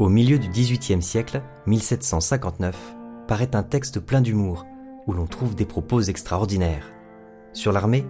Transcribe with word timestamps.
Au 0.00 0.08
milieu 0.08 0.38
du 0.38 0.48
XVIIIe 0.48 1.02
siècle, 1.02 1.42
1759, 1.66 2.74
paraît 3.28 3.54
un 3.54 3.62
texte 3.62 4.00
plein 4.00 4.22
d'humour, 4.22 4.64
où 5.06 5.12
l'on 5.12 5.26
trouve 5.26 5.54
des 5.54 5.66
propos 5.66 6.00
extraordinaires. 6.00 6.90
Sur 7.52 7.70
l'armée 7.70 8.06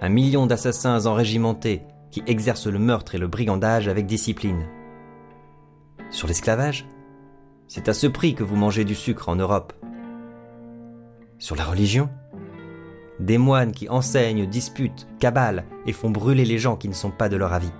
Un 0.00 0.08
million 0.08 0.44
d'assassins 0.44 1.06
enrégimentés 1.06 1.82
qui 2.10 2.24
exercent 2.26 2.66
le 2.66 2.80
meurtre 2.80 3.14
et 3.14 3.18
le 3.18 3.28
brigandage 3.28 3.86
avec 3.86 4.06
discipline. 4.06 4.66
Sur 6.10 6.26
l'esclavage 6.26 6.88
C'est 7.68 7.88
à 7.88 7.94
ce 7.94 8.08
prix 8.08 8.34
que 8.34 8.42
vous 8.42 8.56
mangez 8.56 8.84
du 8.84 8.96
sucre 8.96 9.28
en 9.28 9.36
Europe. 9.36 9.72
Sur 11.38 11.54
la 11.54 11.64
religion 11.64 12.10
Des 13.20 13.38
moines 13.38 13.70
qui 13.70 13.88
enseignent, 13.88 14.46
disputent, 14.46 15.06
cabalent 15.20 15.62
et 15.86 15.92
font 15.92 16.10
brûler 16.10 16.44
les 16.44 16.58
gens 16.58 16.74
qui 16.74 16.88
ne 16.88 16.92
sont 16.92 17.12
pas 17.12 17.28
de 17.28 17.36
leur 17.36 17.52
avis. 17.52 17.70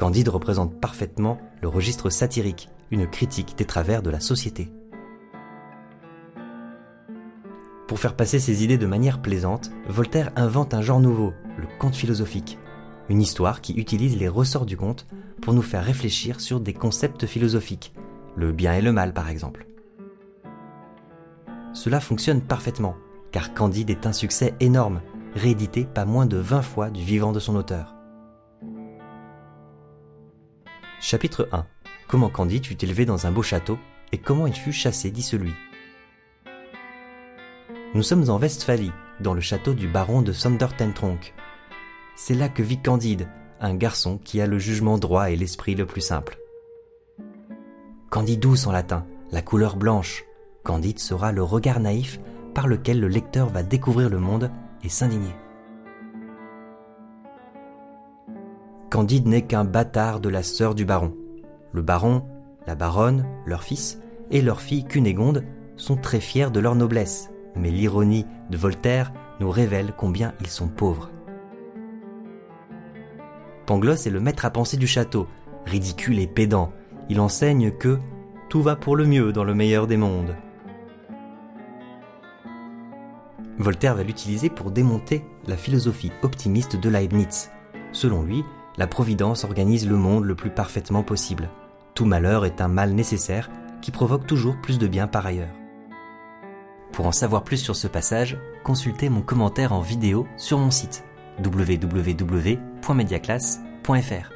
Candide 0.00 0.30
représente 0.30 0.80
parfaitement 0.80 1.38
le 1.60 1.68
registre 1.68 2.08
satirique, 2.08 2.70
une 2.90 3.06
critique 3.06 3.54
des 3.58 3.66
travers 3.66 4.00
de 4.00 4.08
la 4.08 4.18
société. 4.18 4.72
Pour 7.86 7.98
faire 7.98 8.16
passer 8.16 8.38
ses 8.38 8.64
idées 8.64 8.78
de 8.78 8.86
manière 8.86 9.20
plaisante, 9.20 9.70
Voltaire 9.86 10.32
invente 10.36 10.72
un 10.72 10.80
genre 10.80 11.00
nouveau, 11.00 11.34
le 11.58 11.66
conte 11.78 11.94
philosophique. 11.94 12.58
Une 13.10 13.20
histoire 13.20 13.60
qui 13.60 13.74
utilise 13.74 14.16
les 14.16 14.28
ressorts 14.28 14.64
du 14.64 14.74
conte 14.74 15.06
pour 15.42 15.52
nous 15.52 15.60
faire 15.60 15.84
réfléchir 15.84 16.40
sur 16.40 16.60
des 16.60 16.72
concepts 16.72 17.26
philosophiques, 17.26 17.92
le 18.36 18.52
bien 18.52 18.72
et 18.72 18.80
le 18.80 18.92
mal 18.92 19.12
par 19.12 19.28
exemple. 19.28 19.66
Cela 21.74 22.00
fonctionne 22.00 22.40
parfaitement, 22.40 22.96
car 23.32 23.52
Candide 23.52 23.90
est 23.90 24.06
un 24.06 24.14
succès 24.14 24.54
énorme, 24.60 25.02
réédité 25.34 25.84
pas 25.84 26.06
moins 26.06 26.24
de 26.24 26.38
20 26.38 26.62
fois 26.62 26.88
du 26.88 27.04
vivant 27.04 27.32
de 27.32 27.38
son 27.38 27.54
auteur. 27.54 27.99
Chapitre 31.00 31.48
1 31.50 31.64
Comment 32.08 32.28
Candide 32.28 32.66
fut 32.66 32.84
élevé 32.84 33.06
dans 33.06 33.26
un 33.26 33.32
beau 33.32 33.42
château 33.42 33.78
et 34.12 34.18
comment 34.18 34.46
il 34.46 34.52
fut 34.52 34.72
chassé 34.72 35.10
d'icelui. 35.10 35.54
Nous 37.94 38.02
sommes 38.02 38.28
en 38.28 38.38
Westphalie, 38.38 38.92
dans 39.18 39.32
le 39.32 39.40
château 39.40 39.72
du 39.72 39.88
baron 39.88 40.20
de 40.20 40.32
Sondertentronck. 40.32 41.32
C'est 42.16 42.34
là 42.34 42.50
que 42.50 42.62
vit 42.62 42.82
Candide, 42.82 43.28
un 43.60 43.74
garçon 43.74 44.18
qui 44.18 44.42
a 44.42 44.46
le 44.46 44.58
jugement 44.58 44.98
droit 44.98 45.30
et 45.30 45.36
l'esprit 45.36 45.74
le 45.74 45.86
plus 45.86 46.02
simple. 46.02 46.38
Candidus 48.10 48.66
en 48.66 48.72
latin, 48.72 49.06
la 49.32 49.40
couleur 49.40 49.76
blanche. 49.76 50.24
Candide 50.64 50.98
sera 50.98 51.32
le 51.32 51.42
regard 51.42 51.80
naïf 51.80 52.20
par 52.52 52.68
lequel 52.68 53.00
le 53.00 53.08
lecteur 53.08 53.48
va 53.48 53.62
découvrir 53.62 54.10
le 54.10 54.18
monde 54.18 54.50
et 54.84 54.90
s'indigner. 54.90 55.34
Candide 58.90 59.26
n'est 59.26 59.42
qu'un 59.42 59.64
bâtard 59.64 60.20
de 60.20 60.28
la 60.28 60.42
sœur 60.42 60.74
du 60.74 60.84
baron. 60.84 61.14
Le 61.72 61.82
baron, 61.82 62.24
la 62.66 62.74
baronne, 62.74 63.24
leur 63.46 63.62
fils 63.62 64.00
et 64.30 64.42
leur 64.42 64.60
fille 64.60 64.84
Cunégonde 64.84 65.44
sont 65.76 65.96
très 65.96 66.20
fiers 66.20 66.50
de 66.50 66.60
leur 66.60 66.74
noblesse 66.74 67.30
mais 67.56 67.70
l'ironie 67.70 68.26
de 68.50 68.56
Voltaire 68.56 69.12
nous 69.40 69.50
révèle 69.50 69.92
combien 69.96 70.34
ils 70.40 70.48
sont 70.48 70.68
pauvres. 70.68 71.10
Pangloss 73.66 74.06
est 74.06 74.10
le 74.10 74.20
maître 74.20 74.44
à 74.44 74.50
penser 74.50 74.76
du 74.76 74.86
château, 74.86 75.26
ridicule 75.64 76.18
et 76.18 76.26
pédant. 76.26 76.72
Il 77.08 77.20
enseigne 77.20 77.70
que 77.70 77.98
tout 78.48 78.62
va 78.62 78.76
pour 78.76 78.96
le 78.96 79.06
mieux 79.06 79.32
dans 79.32 79.44
le 79.44 79.54
meilleur 79.54 79.86
des 79.86 79.96
mondes. 79.96 80.36
Voltaire 83.58 83.94
va 83.94 84.02
l'utiliser 84.02 84.48
pour 84.48 84.70
démonter 84.70 85.24
la 85.46 85.56
philosophie 85.56 86.12
optimiste 86.22 86.76
de 86.76 86.88
Leibniz. 86.88 87.50
Selon 87.92 88.22
lui, 88.22 88.44
la 88.80 88.86
Providence 88.86 89.44
organise 89.44 89.86
le 89.86 89.96
monde 89.96 90.24
le 90.24 90.34
plus 90.34 90.48
parfaitement 90.48 91.02
possible. 91.02 91.50
Tout 91.92 92.06
malheur 92.06 92.46
est 92.46 92.62
un 92.62 92.68
mal 92.68 92.92
nécessaire 92.92 93.50
qui 93.82 93.90
provoque 93.90 94.26
toujours 94.26 94.56
plus 94.56 94.78
de 94.78 94.86
bien 94.86 95.06
par 95.06 95.26
ailleurs. 95.26 95.52
Pour 96.90 97.06
en 97.06 97.12
savoir 97.12 97.44
plus 97.44 97.58
sur 97.58 97.76
ce 97.76 97.88
passage, 97.88 98.38
consultez 98.64 99.10
mon 99.10 99.20
commentaire 99.20 99.74
en 99.74 99.82
vidéo 99.82 100.26
sur 100.38 100.56
mon 100.56 100.70
site 100.70 101.04
www.mediaclasse.fr. 101.44 104.30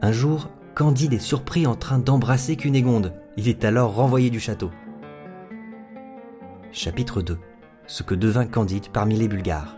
Un 0.00 0.12
jour, 0.12 0.48
Candide 0.74 1.12
est 1.12 1.18
surpris 1.18 1.66
en 1.66 1.74
train 1.74 1.98
d'embrasser 1.98 2.56
Cunégonde. 2.56 3.12
Il 3.36 3.48
est 3.48 3.66
alors 3.66 3.94
renvoyé 3.94 4.30
du 4.30 4.40
château. 4.40 4.70
Chapitre 6.72 7.20
2 7.20 7.38
Ce 7.86 8.02
que 8.02 8.14
devint 8.14 8.46
Candide 8.46 8.88
parmi 8.88 9.16
les 9.16 9.28
Bulgares. 9.28 9.76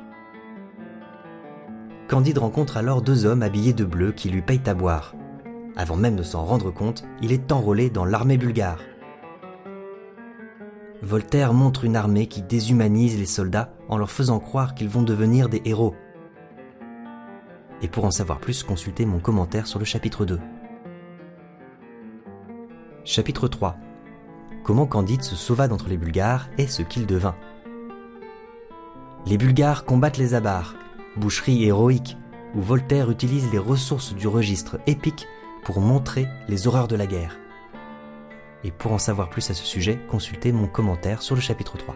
Candide 2.09 2.39
rencontre 2.39 2.77
alors 2.77 3.01
deux 3.01 3.25
hommes 3.25 3.43
habillés 3.43 3.73
de 3.73 3.85
bleu 3.85 4.13
qui 4.13 4.29
lui 4.29 4.43
payent 4.43 4.61
à 4.67 4.75
boire. 4.75 5.15
Avant 5.75 5.97
même 5.97 6.17
de 6.17 6.23
s'en 6.23 6.45
rendre 6.45 6.71
compte, 6.71 7.05
il 7.23 7.33
est 7.33 7.51
enrôlé 7.51 7.89
dans 7.89 8.05
l'armée 8.05 8.37
bulgare. 8.37 8.81
Voltaire 11.03 11.55
montre 11.55 11.85
une 11.85 11.97
armée 11.97 12.27
qui 12.27 12.43
déshumanise 12.43 13.19
les 13.19 13.27
soldats 13.27 13.75
en 13.89 13.97
leur 13.97 14.11
faisant 14.11 14.39
croire 14.39 14.75
qu'ils 14.75 14.89
vont 14.89 15.03
devenir 15.03 15.49
des 15.49 15.63
héros. 15.65 15.95
Et 17.83 17.89
pour 17.89 18.05
en 18.05 18.11
savoir 18.11 18.39
plus, 18.39 18.63
consultez 18.63 19.07
mon 19.07 19.19
commentaire 19.19 19.67
sur 19.67 19.79
le 19.79 19.85
chapitre 19.85 20.25
2. 20.25 20.39
Chapitre 23.05 23.49
3 23.49 23.77
Comment 24.63 24.87
Candide 24.87 25.23
se 25.23 25.37
sauva 25.37 25.69
d'entre 25.69 25.89
les 25.89 25.99
Bulgares 25.99 26.49
et 26.57 26.67
ce 26.67 26.83
qu'il 26.83 27.07
devint. 27.07 27.37
Les 29.27 29.37
Bulgares 29.37 29.85
combattent 29.85 30.17
les 30.17 30.35
Abars, 30.35 30.75
boucherie 31.17 31.65
héroïque, 31.65 32.17
où 32.55 32.61
Voltaire 32.61 33.11
utilise 33.11 33.51
les 33.53 33.59
ressources 33.59 34.15
du 34.15 34.29
registre 34.29 34.79
épique 34.87 35.27
pour 35.65 35.81
montrer 35.81 36.27
les 36.49 36.67
horreurs 36.67 36.89
de 36.89 36.97
la 36.97 37.07
guerre. 37.07 37.39
Et 38.63 38.71
pour 38.71 38.93
en 38.93 38.99
savoir 38.99 39.29
plus 39.29 39.51
à 39.51 39.55
ce 39.55 39.65
sujet, 39.65 39.99
consultez 40.09 40.53
mon 40.53 40.67
commentaire 40.67 41.23
sur 41.23 41.35
le 41.35 41.41
chapitre 41.41 41.77
3. 41.77 41.95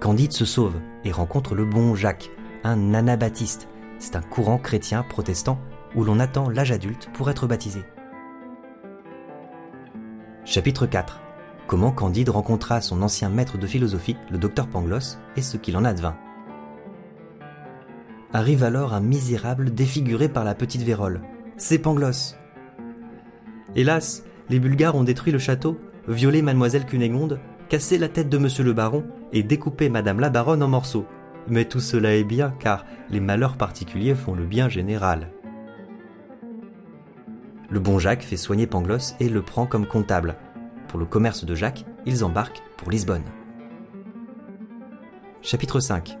Candide 0.00 0.32
se 0.32 0.44
sauve 0.44 0.80
et 1.04 1.12
rencontre 1.12 1.54
le 1.54 1.64
bon 1.64 1.94
Jacques, 1.94 2.30
un 2.64 2.94
anabaptiste. 2.94 3.68
C'est 3.98 4.16
un 4.16 4.22
courant 4.22 4.58
chrétien 4.58 5.02
protestant 5.02 5.58
où 5.94 6.04
l'on 6.04 6.20
attend 6.20 6.48
l'âge 6.48 6.72
adulte 6.72 7.10
pour 7.12 7.30
être 7.30 7.46
baptisé. 7.46 7.82
Chapitre 10.44 10.86
4 10.86 11.20
Comment 11.66 11.92
Candide 11.92 12.30
rencontra 12.30 12.80
son 12.80 13.02
ancien 13.02 13.28
maître 13.28 13.56
de 13.56 13.66
philosophie, 13.66 14.16
le 14.30 14.38
docteur 14.38 14.66
Pangloss, 14.66 15.18
et 15.36 15.42
ce 15.42 15.56
qu'il 15.56 15.76
en 15.76 15.84
advint. 15.84 16.16
Arrive 18.32 18.62
alors 18.62 18.94
un 18.94 19.00
misérable 19.00 19.74
défiguré 19.74 20.28
par 20.28 20.44
la 20.44 20.54
petite 20.54 20.82
vérole. 20.82 21.20
C'est 21.56 21.80
Pangloss. 21.80 22.36
Hélas, 23.74 24.24
les 24.48 24.60
Bulgares 24.60 24.94
ont 24.94 25.02
détruit 25.02 25.32
le 25.32 25.40
château, 25.40 25.80
violé 26.06 26.40
mademoiselle 26.40 26.86
Cunégonde, 26.86 27.40
cassé 27.68 27.98
la 27.98 28.08
tête 28.08 28.28
de 28.28 28.38
monsieur 28.38 28.62
le 28.62 28.72
baron 28.72 29.04
et 29.32 29.42
découpé 29.42 29.88
madame 29.88 30.20
la 30.20 30.30
baronne 30.30 30.62
en 30.62 30.68
morceaux. 30.68 31.06
Mais 31.48 31.64
tout 31.64 31.80
cela 31.80 32.14
est 32.14 32.24
bien 32.24 32.54
car 32.60 32.86
les 33.08 33.20
malheurs 33.20 33.56
particuliers 33.56 34.14
font 34.14 34.34
le 34.34 34.44
bien 34.44 34.68
général. 34.68 35.30
Le 37.68 37.80
bon 37.80 37.98
Jacques 37.98 38.22
fait 38.22 38.36
soigner 38.36 38.68
Pangloss 38.68 39.16
et 39.18 39.28
le 39.28 39.42
prend 39.42 39.66
comme 39.66 39.86
comptable. 39.86 40.36
Pour 40.86 41.00
le 41.00 41.06
commerce 41.06 41.44
de 41.44 41.54
Jacques, 41.56 41.84
ils 42.06 42.24
embarquent 42.24 42.62
pour 42.76 42.90
Lisbonne. 42.90 43.24
Chapitre 45.42 45.80
5 45.80 46.19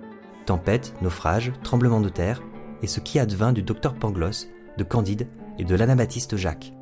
Tempête, 0.50 0.94
naufrage, 1.00 1.52
tremblement 1.62 2.00
de 2.00 2.08
terre, 2.08 2.42
et 2.82 2.88
ce 2.88 2.98
qui 2.98 3.20
advint 3.20 3.52
du 3.52 3.62
docteur 3.62 3.94
Pangloss, 3.94 4.48
de 4.78 4.82
Candide 4.82 5.28
et 5.60 5.64
de 5.64 5.76
l'anabaptiste 5.76 6.36
Jacques. 6.36 6.72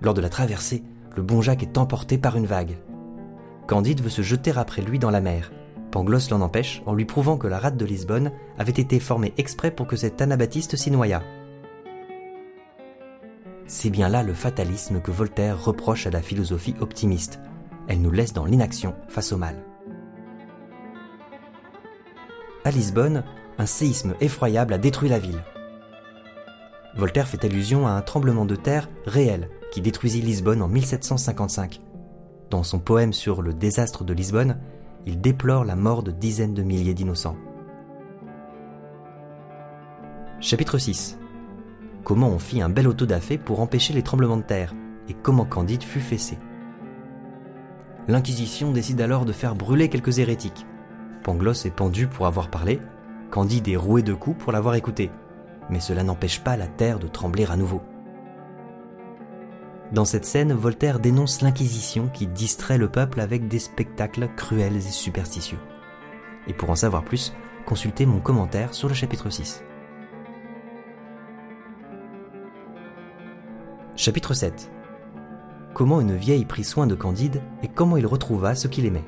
Lors 0.00 0.12
de 0.12 0.20
la 0.20 0.28
traversée, 0.28 0.82
le 1.14 1.22
bon 1.22 1.40
Jacques 1.40 1.62
est 1.62 1.78
emporté 1.78 2.18
par 2.18 2.36
une 2.36 2.46
vague. 2.46 2.78
Candide 3.68 4.00
veut 4.00 4.10
se 4.10 4.22
jeter 4.22 4.50
après 4.56 4.82
lui 4.82 4.98
dans 4.98 5.12
la 5.12 5.20
mer. 5.20 5.52
Pangloss 5.92 6.30
l'en 6.30 6.40
empêche 6.40 6.82
en 6.84 6.94
lui 6.94 7.04
prouvant 7.04 7.38
que 7.38 7.46
la 7.46 7.60
rade 7.60 7.76
de 7.76 7.84
Lisbonne 7.84 8.32
avait 8.58 8.72
été 8.72 8.98
formée 8.98 9.32
exprès 9.36 9.70
pour 9.70 9.86
que 9.86 9.94
cet 9.94 10.20
anabaptiste 10.20 10.74
s'y 10.74 10.90
noyât. 10.90 11.22
C'est 13.68 13.90
bien 13.90 14.08
là 14.08 14.24
le 14.24 14.34
fatalisme 14.34 15.00
que 15.00 15.12
Voltaire 15.12 15.64
reproche 15.64 16.08
à 16.08 16.10
la 16.10 16.22
philosophie 16.22 16.74
optimiste. 16.80 17.38
Elle 17.86 18.02
nous 18.02 18.10
laisse 18.10 18.32
dans 18.32 18.46
l'inaction 18.46 18.96
face 19.06 19.30
au 19.30 19.36
mal. 19.36 19.62
À 22.64 22.70
Lisbonne, 22.70 23.24
un 23.58 23.66
séisme 23.66 24.14
effroyable 24.20 24.72
a 24.72 24.78
détruit 24.78 25.08
la 25.08 25.18
ville. 25.18 25.42
Voltaire 26.94 27.26
fait 27.26 27.44
allusion 27.44 27.86
à 27.86 27.90
un 27.90 28.02
tremblement 28.02 28.44
de 28.44 28.54
terre 28.54 28.88
réel 29.04 29.48
qui 29.72 29.80
détruisit 29.80 30.20
Lisbonne 30.20 30.62
en 30.62 30.68
1755. 30.68 31.80
Dans 32.50 32.62
son 32.62 32.78
poème 32.78 33.12
sur 33.12 33.42
le 33.42 33.52
désastre 33.52 34.04
de 34.04 34.12
Lisbonne, 34.12 34.58
il 35.06 35.20
déplore 35.20 35.64
la 35.64 35.74
mort 35.74 36.02
de 36.02 36.12
dizaines 36.12 36.54
de 36.54 36.62
milliers 36.62 36.94
d'innocents. 36.94 37.36
Chapitre 40.40 40.78
6 40.78 41.18
Comment 42.04 42.28
on 42.28 42.38
fit 42.38 42.62
un 42.62 42.68
bel 42.68 42.86
auto-da-fé 42.86 43.38
pour 43.38 43.60
empêcher 43.60 43.92
les 43.94 44.02
tremblements 44.02 44.36
de 44.36 44.42
terre 44.42 44.74
et 45.08 45.14
comment 45.14 45.44
Candide 45.44 45.82
fut 45.82 46.00
fessé. 46.00 46.38
L'Inquisition 48.08 48.72
décide 48.72 49.00
alors 49.00 49.24
de 49.24 49.32
faire 49.32 49.54
brûler 49.54 49.88
quelques 49.88 50.18
hérétiques. 50.18 50.66
Pangloss 51.22 51.66
est 51.66 51.70
pendu 51.70 52.06
pour 52.06 52.26
avoir 52.26 52.48
parlé, 52.48 52.80
Candide 53.30 53.68
est 53.68 53.76
roué 53.76 54.02
de 54.02 54.12
coups 54.12 54.38
pour 54.38 54.52
l'avoir 54.52 54.74
écouté, 54.74 55.10
mais 55.70 55.80
cela 55.80 56.02
n'empêche 56.02 56.40
pas 56.40 56.56
la 56.56 56.66
terre 56.66 56.98
de 56.98 57.06
trembler 57.06 57.46
à 57.50 57.56
nouveau. 57.56 57.80
Dans 59.92 60.04
cette 60.04 60.24
scène, 60.24 60.52
Voltaire 60.52 61.00
dénonce 61.00 61.42
l'Inquisition 61.42 62.08
qui 62.12 62.26
distrait 62.26 62.78
le 62.78 62.88
peuple 62.88 63.20
avec 63.20 63.46
des 63.46 63.58
spectacles 63.58 64.28
cruels 64.36 64.76
et 64.76 64.80
superstitieux. 64.80 65.58
Et 66.46 66.54
pour 66.54 66.70
en 66.70 66.76
savoir 66.76 67.04
plus, 67.04 67.34
consultez 67.66 68.06
mon 68.06 68.20
commentaire 68.20 68.74
sur 68.74 68.88
le 68.88 68.94
chapitre 68.94 69.30
6. 69.30 69.62
Chapitre 73.96 74.32
7 74.32 74.70
Comment 75.74 76.00
une 76.00 76.16
vieille 76.16 76.46
prit 76.46 76.64
soin 76.64 76.86
de 76.86 76.94
Candide 76.94 77.42
et 77.62 77.68
comment 77.68 77.96
il 77.96 78.06
retrouva 78.06 78.54
ce 78.54 78.68
qu'il 78.68 78.86
aimait. 78.86 79.04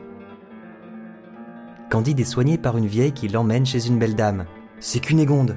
Candide 1.95 2.19
est 2.19 2.25
soigné 2.25 2.59
par 2.59 2.77
une 2.77 2.89
vieille 2.89 3.13
qui 3.13 3.29
l'emmène 3.29 3.65
chez 3.65 3.87
une 3.87 4.01
belle 4.01 4.17
dame. 4.17 4.47
C'est 4.81 4.99
Cunégonde. 4.99 5.57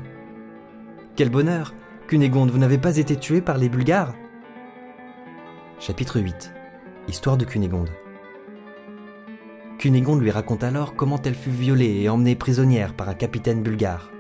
Quel 1.16 1.32
bonheur 1.32 1.74
Cunégonde, 2.08 2.52
vous 2.52 2.60
n'avez 2.60 2.78
pas 2.78 2.98
été 2.98 3.16
tuée 3.16 3.42
par 3.42 3.58
les 3.58 3.70
Bulgares? 3.70 4.14
Chapitre 5.80 6.20
8 6.20 6.54
Histoire 7.08 7.38
de 7.38 7.44
Cunégonde 7.44 7.90
Cunégonde 9.80 10.22
lui 10.22 10.30
raconte 10.30 10.64
alors 10.64 10.94
comment 10.94 11.20
elle 11.24 11.34
fut 11.34 11.50
violée 11.50 12.02
et 12.02 12.08
emmenée 12.08 12.36
prisonnière 12.36 12.94
par 12.94 13.10
un 13.10 13.16
capitaine 13.16 13.64
bulgare. 13.64 14.12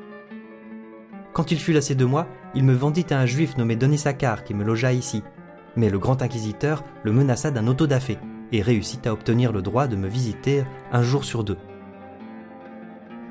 Quand 1.34 1.52
il 1.52 1.60
fut 1.60 1.72
lassé 1.72 1.94
de 1.94 2.06
moi, 2.06 2.26
il 2.56 2.64
me 2.64 2.74
vendit 2.74 3.06
à 3.12 3.20
un 3.20 3.28
juif 3.28 3.58
nommé 3.58 3.76
Denisakar 3.76 4.44
qui 4.44 4.56
me 4.56 4.64
logea 4.64 4.92
ici. 4.92 5.22
Mais 5.76 5.92
le 5.92 6.00
grand 6.00 6.24
inquisiteur 6.24 6.84
le 7.04 7.12
menaça 7.12 7.52
d'un 7.52 7.68
auto-da-fé 7.68 8.18
et 8.52 8.64
réussit 8.64 9.06
à 9.06 9.14
obtenir 9.14 9.52
le 9.52 9.62
droit 9.62 9.86
de 9.86 9.96
me 9.96 10.08
visiter 10.08 10.64
un 10.92 11.04
jour 11.04 11.24
sur 11.24 11.44
deux. 11.44 11.58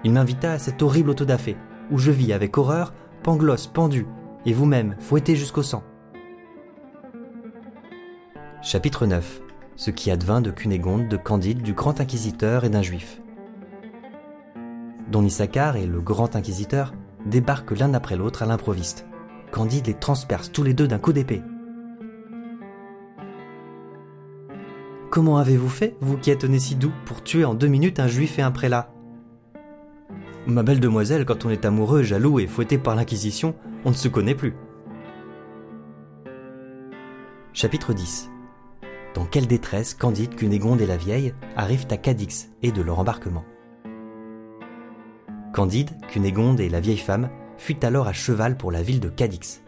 Il 0.07 0.13
m'invita 0.13 0.53
à 0.53 0.59
cet 0.61 0.85
horrible 0.85 1.11
auto-da-fé, 1.11 1.57
où 1.91 1.99
je 1.99 2.13
vis 2.13 2.33
avec 2.33 2.57
horreur, 2.59 2.95
Pangloss 3.25 3.67
pendu, 3.67 4.07
et 4.45 4.53
vous-même 4.53 4.95
fouetté 5.01 5.35
jusqu'au 5.35 5.65
sang. 5.65 5.83
Chapitre 8.63 9.05
9 9.05 9.43
Ce 9.75 9.91
qui 9.91 10.13
advint 10.13 10.41
de 10.41 10.53
Cunégonde, 10.53 11.09
de 11.09 11.17
Candide, 11.17 11.61
du 11.61 11.73
grand 11.73 12.01
inquisiteur 12.01 12.63
et 12.63 12.69
d'un 12.69 12.83
juif. 12.83 13.21
Don 15.11 15.25
Issachar 15.25 15.75
et 15.75 15.87
le 15.87 16.01
grand 16.01 16.37
inquisiteur 16.37 16.95
débarquent 17.25 17.77
l'un 17.77 17.93
après 17.93 18.15
l'autre 18.15 18.45
à 18.45 18.47
l'improviste. 18.47 19.09
Candide 19.51 19.89
les 19.89 19.95
transperce 19.95 20.53
tous 20.53 20.63
les 20.63 20.73
deux 20.73 20.87
d'un 20.87 21.01
coup 21.01 21.13
d'épée. 21.13 21.43
Comment 25.11 25.39
avez-vous 25.39 25.69
fait, 25.69 25.97
vous 26.01 26.17
qui 26.17 26.31
êtes 26.31 26.45
né 26.45 26.61
si 26.61 26.77
doux, 26.77 26.93
pour 27.07 27.25
tuer 27.25 27.45
en 27.45 27.55
deux 27.55 27.67
minutes 27.67 27.99
un 27.99 28.07
juif 28.07 28.39
et 28.39 28.43
un 28.43 28.53
prélat? 28.53 28.96
Ma 30.47 30.63
belle 30.63 30.81
demoiselle, 30.81 31.25
quand 31.25 31.45
on 31.45 31.51
est 31.51 31.65
amoureux, 31.65 32.03
jaloux 32.03 32.39
et 32.39 32.47
fouetté 32.47 32.79
par 32.79 32.95
l'Inquisition, 32.95 33.55
on 33.85 33.91
ne 33.91 33.95
se 33.95 34.09
connaît 34.09 34.35
plus. 34.35 34.55
Chapitre 37.53 37.93
10 37.93 38.31
dans 39.17 39.25
quelle 39.25 39.47
détresse 39.47 39.95
Candide, 39.95 40.35
Cunégonde 40.35 40.83
et 40.83 40.87
la 40.87 40.99
vieille 40.99 41.35
arrivent 41.57 41.87
à 41.91 41.97
Cadix 41.97 42.51
et 42.63 42.71
de 42.71 42.83
leur 42.83 42.99
embarquement. 42.99 43.47
Candide, 45.55 45.91
Cunégonde 46.09 46.61
et 46.61 46.69
la 46.69 46.81
vieille 46.81 46.99
femme 46.99 47.31
fuient 47.57 47.81
alors 47.81 48.09
à 48.09 48.13
cheval 48.13 48.59
pour 48.59 48.71
la 48.71 48.83
ville 48.83 49.01
de 49.01 49.09
Cadix. 49.09 49.63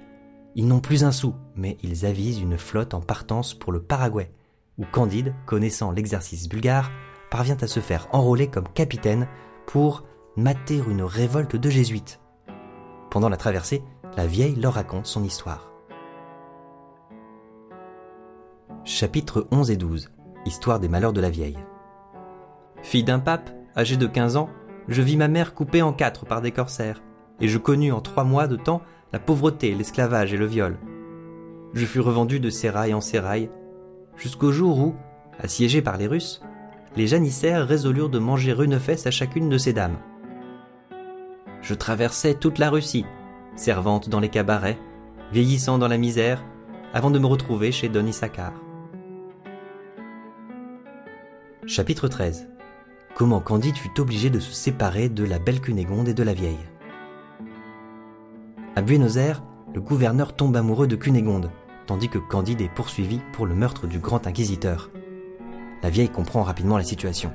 Ils 0.54 0.68
n'ont 0.68 0.80
plus 0.80 1.02
un 1.02 1.12
sou, 1.12 1.34
mais 1.56 1.78
ils 1.82 2.04
avisent 2.04 2.42
une 2.42 2.58
flotte 2.58 2.92
en 2.92 3.00
partance 3.00 3.54
pour 3.54 3.72
le 3.72 3.80
Paraguay, 3.80 4.30
où 4.76 4.84
Candide, 4.84 5.32
connaissant 5.46 5.92
l'exercice 5.92 6.46
bulgare, 6.46 6.90
parvient 7.30 7.56
à 7.62 7.66
se 7.66 7.80
faire 7.80 8.06
enrôler 8.12 8.48
comme 8.48 8.68
capitaine 8.68 9.28
pour 9.64 10.04
mater 10.38 10.80
une 10.88 11.02
révolte 11.02 11.56
de 11.56 11.68
jésuites. 11.68 12.20
Pendant 13.10 13.28
la 13.28 13.36
traversée, 13.36 13.82
la 14.16 14.24
vieille 14.24 14.54
leur 14.54 14.74
raconte 14.74 15.06
son 15.06 15.24
histoire. 15.24 15.72
Chapitres 18.84 19.48
11 19.50 19.72
et 19.72 19.76
12 19.76 20.10
Histoire 20.46 20.78
des 20.78 20.88
malheurs 20.88 21.12
de 21.12 21.20
la 21.20 21.28
vieille. 21.28 21.58
Fille 22.82 23.02
d'un 23.02 23.18
pape, 23.18 23.50
âgée 23.76 23.96
de 23.96 24.06
15 24.06 24.36
ans, 24.36 24.48
je 24.86 25.02
vis 25.02 25.16
ma 25.16 25.26
mère 25.26 25.54
coupée 25.54 25.82
en 25.82 25.92
quatre 25.92 26.24
par 26.24 26.40
des 26.40 26.52
corsaires, 26.52 27.02
et 27.40 27.48
je 27.48 27.58
connus 27.58 27.90
en 27.90 28.00
trois 28.00 28.22
mois 28.22 28.46
de 28.46 28.54
temps 28.54 28.82
la 29.12 29.18
pauvreté, 29.18 29.74
l'esclavage 29.74 30.32
et 30.32 30.38
le 30.38 30.46
viol. 30.46 30.78
Je 31.74 31.84
fus 31.84 31.98
revendu 32.00 32.38
de 32.38 32.48
sérail 32.48 32.94
en 32.94 33.00
sérail, 33.00 33.50
jusqu'au 34.16 34.52
jour 34.52 34.78
où, 34.78 34.94
assiégés 35.40 35.82
par 35.82 35.96
les 35.96 36.06
Russes, 36.06 36.40
les 36.94 37.08
janissaires 37.08 37.66
résolurent 37.66 38.08
de 38.08 38.20
manger 38.20 38.52
une 38.52 38.78
fesse 38.78 39.08
à 39.08 39.10
chacune 39.10 39.48
de 39.48 39.58
ces 39.58 39.72
dames. 39.72 39.98
Je 41.62 41.74
traversais 41.74 42.34
toute 42.34 42.58
la 42.58 42.70
Russie, 42.70 43.04
servante 43.56 44.08
dans 44.08 44.20
les 44.20 44.28
cabarets, 44.28 44.78
vieillissant 45.32 45.78
dans 45.78 45.88
la 45.88 45.98
misère, 45.98 46.44
avant 46.94 47.10
de 47.10 47.18
me 47.18 47.26
retrouver 47.26 47.72
chez 47.72 47.88
Don 47.88 48.06
Issachar. 48.06 48.52
Chapitre 51.66 52.08
13 52.08 52.48
Comment 53.14 53.40
Candide 53.40 53.76
fut 53.76 54.00
obligé 54.00 54.30
de 54.30 54.38
se 54.38 54.52
séparer 54.52 55.08
de 55.08 55.24
la 55.24 55.38
belle 55.38 55.60
Cunégonde 55.60 56.08
et 56.08 56.14
de 56.14 56.22
la 56.22 56.32
vieille. 56.32 56.64
À 58.76 58.80
Buenos 58.80 59.16
Aires, 59.16 59.42
le 59.74 59.80
gouverneur 59.80 60.34
tombe 60.34 60.56
amoureux 60.56 60.86
de 60.86 60.96
Cunégonde, 60.96 61.50
tandis 61.86 62.08
que 62.08 62.18
Candide 62.18 62.60
est 62.60 62.72
poursuivi 62.72 63.20
pour 63.32 63.44
le 63.44 63.54
meurtre 63.54 63.86
du 63.86 63.98
grand 63.98 64.26
inquisiteur. 64.26 64.90
La 65.82 65.90
vieille 65.90 66.08
comprend 66.08 66.42
rapidement 66.42 66.78
la 66.78 66.84
situation. 66.84 67.32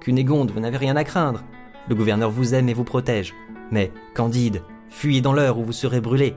Cunégonde, 0.00 0.50
vous 0.50 0.60
n'avez 0.60 0.78
rien 0.78 0.96
à 0.96 1.04
craindre. 1.04 1.44
Le 1.88 1.94
gouverneur 1.94 2.30
vous 2.30 2.54
aime 2.54 2.68
et 2.68 2.74
vous 2.74 2.84
protège. 2.84 3.34
Mais, 3.70 3.90
Candide, 4.14 4.62
fuyez 4.88 5.20
dans 5.20 5.32
l'heure 5.32 5.58
où 5.58 5.64
vous 5.64 5.72
serez 5.72 6.00
brûlé. 6.00 6.36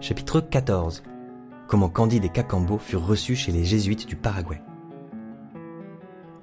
Chapitre 0.00 0.40
14 0.40 1.02
Comment 1.66 1.88
Candide 1.88 2.24
et 2.24 2.28
Cacambo 2.28 2.78
furent 2.78 3.06
reçus 3.06 3.36
chez 3.36 3.52
les 3.52 3.64
jésuites 3.64 4.06
du 4.06 4.16
Paraguay. 4.16 4.60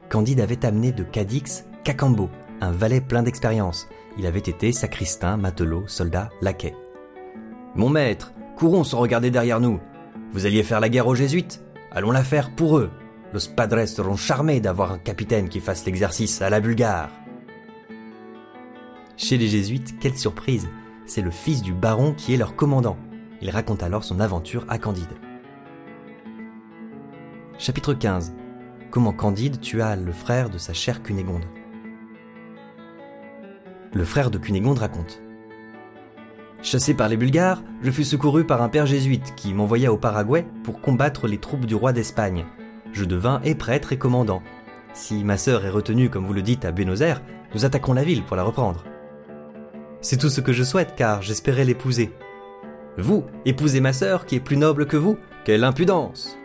Candide 0.10 0.42
avait 0.42 0.66
amené 0.66 0.92
de 0.92 1.04
Cadix 1.04 1.66
Cacambo, 1.84 2.30
un 2.60 2.72
valet 2.72 3.02
plein 3.02 3.24
d'expérience. 3.24 3.88
Il 4.18 4.26
avait 4.26 4.40
été 4.40 4.72
sacristain, 4.72 5.38
matelot, 5.38 5.84
soldat, 5.88 6.30
laquais. 6.42 6.76
Mon 7.76 7.90
maître, 7.90 8.34
courons 8.56 8.84
sans 8.84 9.00
regarder 9.00 9.32
derrière 9.32 9.60
nous. 9.60 9.80
Vous 10.34 10.46
alliez 10.46 10.64
faire 10.64 10.80
la 10.80 10.90
guerre 10.90 11.08
aux 11.08 11.16
jésuites 11.16 11.64
Allons 11.92 12.12
la 12.12 12.24
faire 12.24 12.52
pour 12.56 12.78
eux. 12.78 12.90
Los 13.34 13.48
padres 13.56 13.88
seront 13.88 14.16
charmés 14.16 14.60
d'avoir 14.60 14.92
un 14.92 14.98
capitaine 14.98 15.50
qui 15.50 15.60
fasse 15.60 15.86
l'exercice 15.86 16.42
à 16.42 16.50
la 16.50 16.60
bulgare. 16.60 17.10
Chez 19.18 19.38
les 19.38 19.48
jésuites, 19.48 20.00
quelle 20.00 20.18
surprise 20.18 20.70
C'est 21.06 21.22
le 21.22 21.32
fils 21.32 21.62
du 21.62 21.74
baron 21.74 22.14
qui 22.14 22.34
est 22.34 22.38
leur 22.38 22.56
commandant. 22.56 22.98
Il 23.42 23.50
raconte 23.50 23.84
alors 23.84 24.04
son 24.04 24.20
aventure 24.20 24.66
à 24.68 24.78
Candide. 24.78 25.16
Chapitre 27.58 27.94
15 27.94 28.34
comment 28.92 29.14
Candide 29.14 29.62
tua 29.62 29.96
le 29.96 30.12
frère 30.12 30.50
de 30.50 30.58
sa 30.58 30.74
chère 30.74 31.02
Cunégonde. 31.02 31.46
Le 33.94 34.04
frère 34.04 34.30
de 34.30 34.38
Cunégonde 34.38 34.80
raconte 34.80 35.22
Chassé 36.62 36.94
par 36.94 37.10
les 37.10 37.18
Bulgares, 37.18 37.64
je 37.82 37.90
fus 37.90 38.04
secouru 38.04 38.46
par 38.46 38.62
un 38.62 38.70
père 38.70 38.86
jésuite 38.86 39.34
qui 39.36 39.54
m'envoya 39.54 39.92
au 39.92 39.98
Paraguay 39.98 40.46
pour 40.64 40.82
combattre 40.82 41.28
les 41.28 41.40
troupes 41.40 41.66
du 41.66 41.74
roi 41.74 41.94
d'Espagne. 41.94 42.46
Je 42.92 43.06
devins 43.06 43.42
et 43.44 43.56
prêtre 43.56 43.94
et 43.94 43.98
commandant. 43.98 44.42
Si 44.94 45.24
ma 45.24 45.38
sœur 45.38 45.66
est 45.66 45.70
retenue, 45.70 46.10
comme 46.10 46.26
vous 46.26 46.34
le 46.34 46.42
dites, 46.42 46.66
à 46.66 46.72
Buenos 46.72 47.02
Aires, 47.02 47.22
nous 47.54 47.66
attaquons 47.66 47.94
la 47.94 48.04
ville 48.04 48.24
pour 48.24 48.36
la 48.36 48.44
reprendre. 48.44 48.84
C'est 50.02 50.18
tout 50.18 50.30
ce 50.30 50.42
que 50.42 50.54
je 50.54 50.64
souhaite 50.64 50.96
car 50.96 51.22
j'espérais 51.22 51.66
l'épouser. 51.66 52.12
Vous, 52.98 53.24
épousez 53.46 53.80
ma 53.80 53.94
sœur 53.94 54.26
qui 54.26 54.36
est 54.36 54.42
plus 54.42 54.58
noble 54.58 54.88
que 54.88 54.98
vous 54.98 55.18
Quelle 55.46 55.64
impudence 55.64 56.38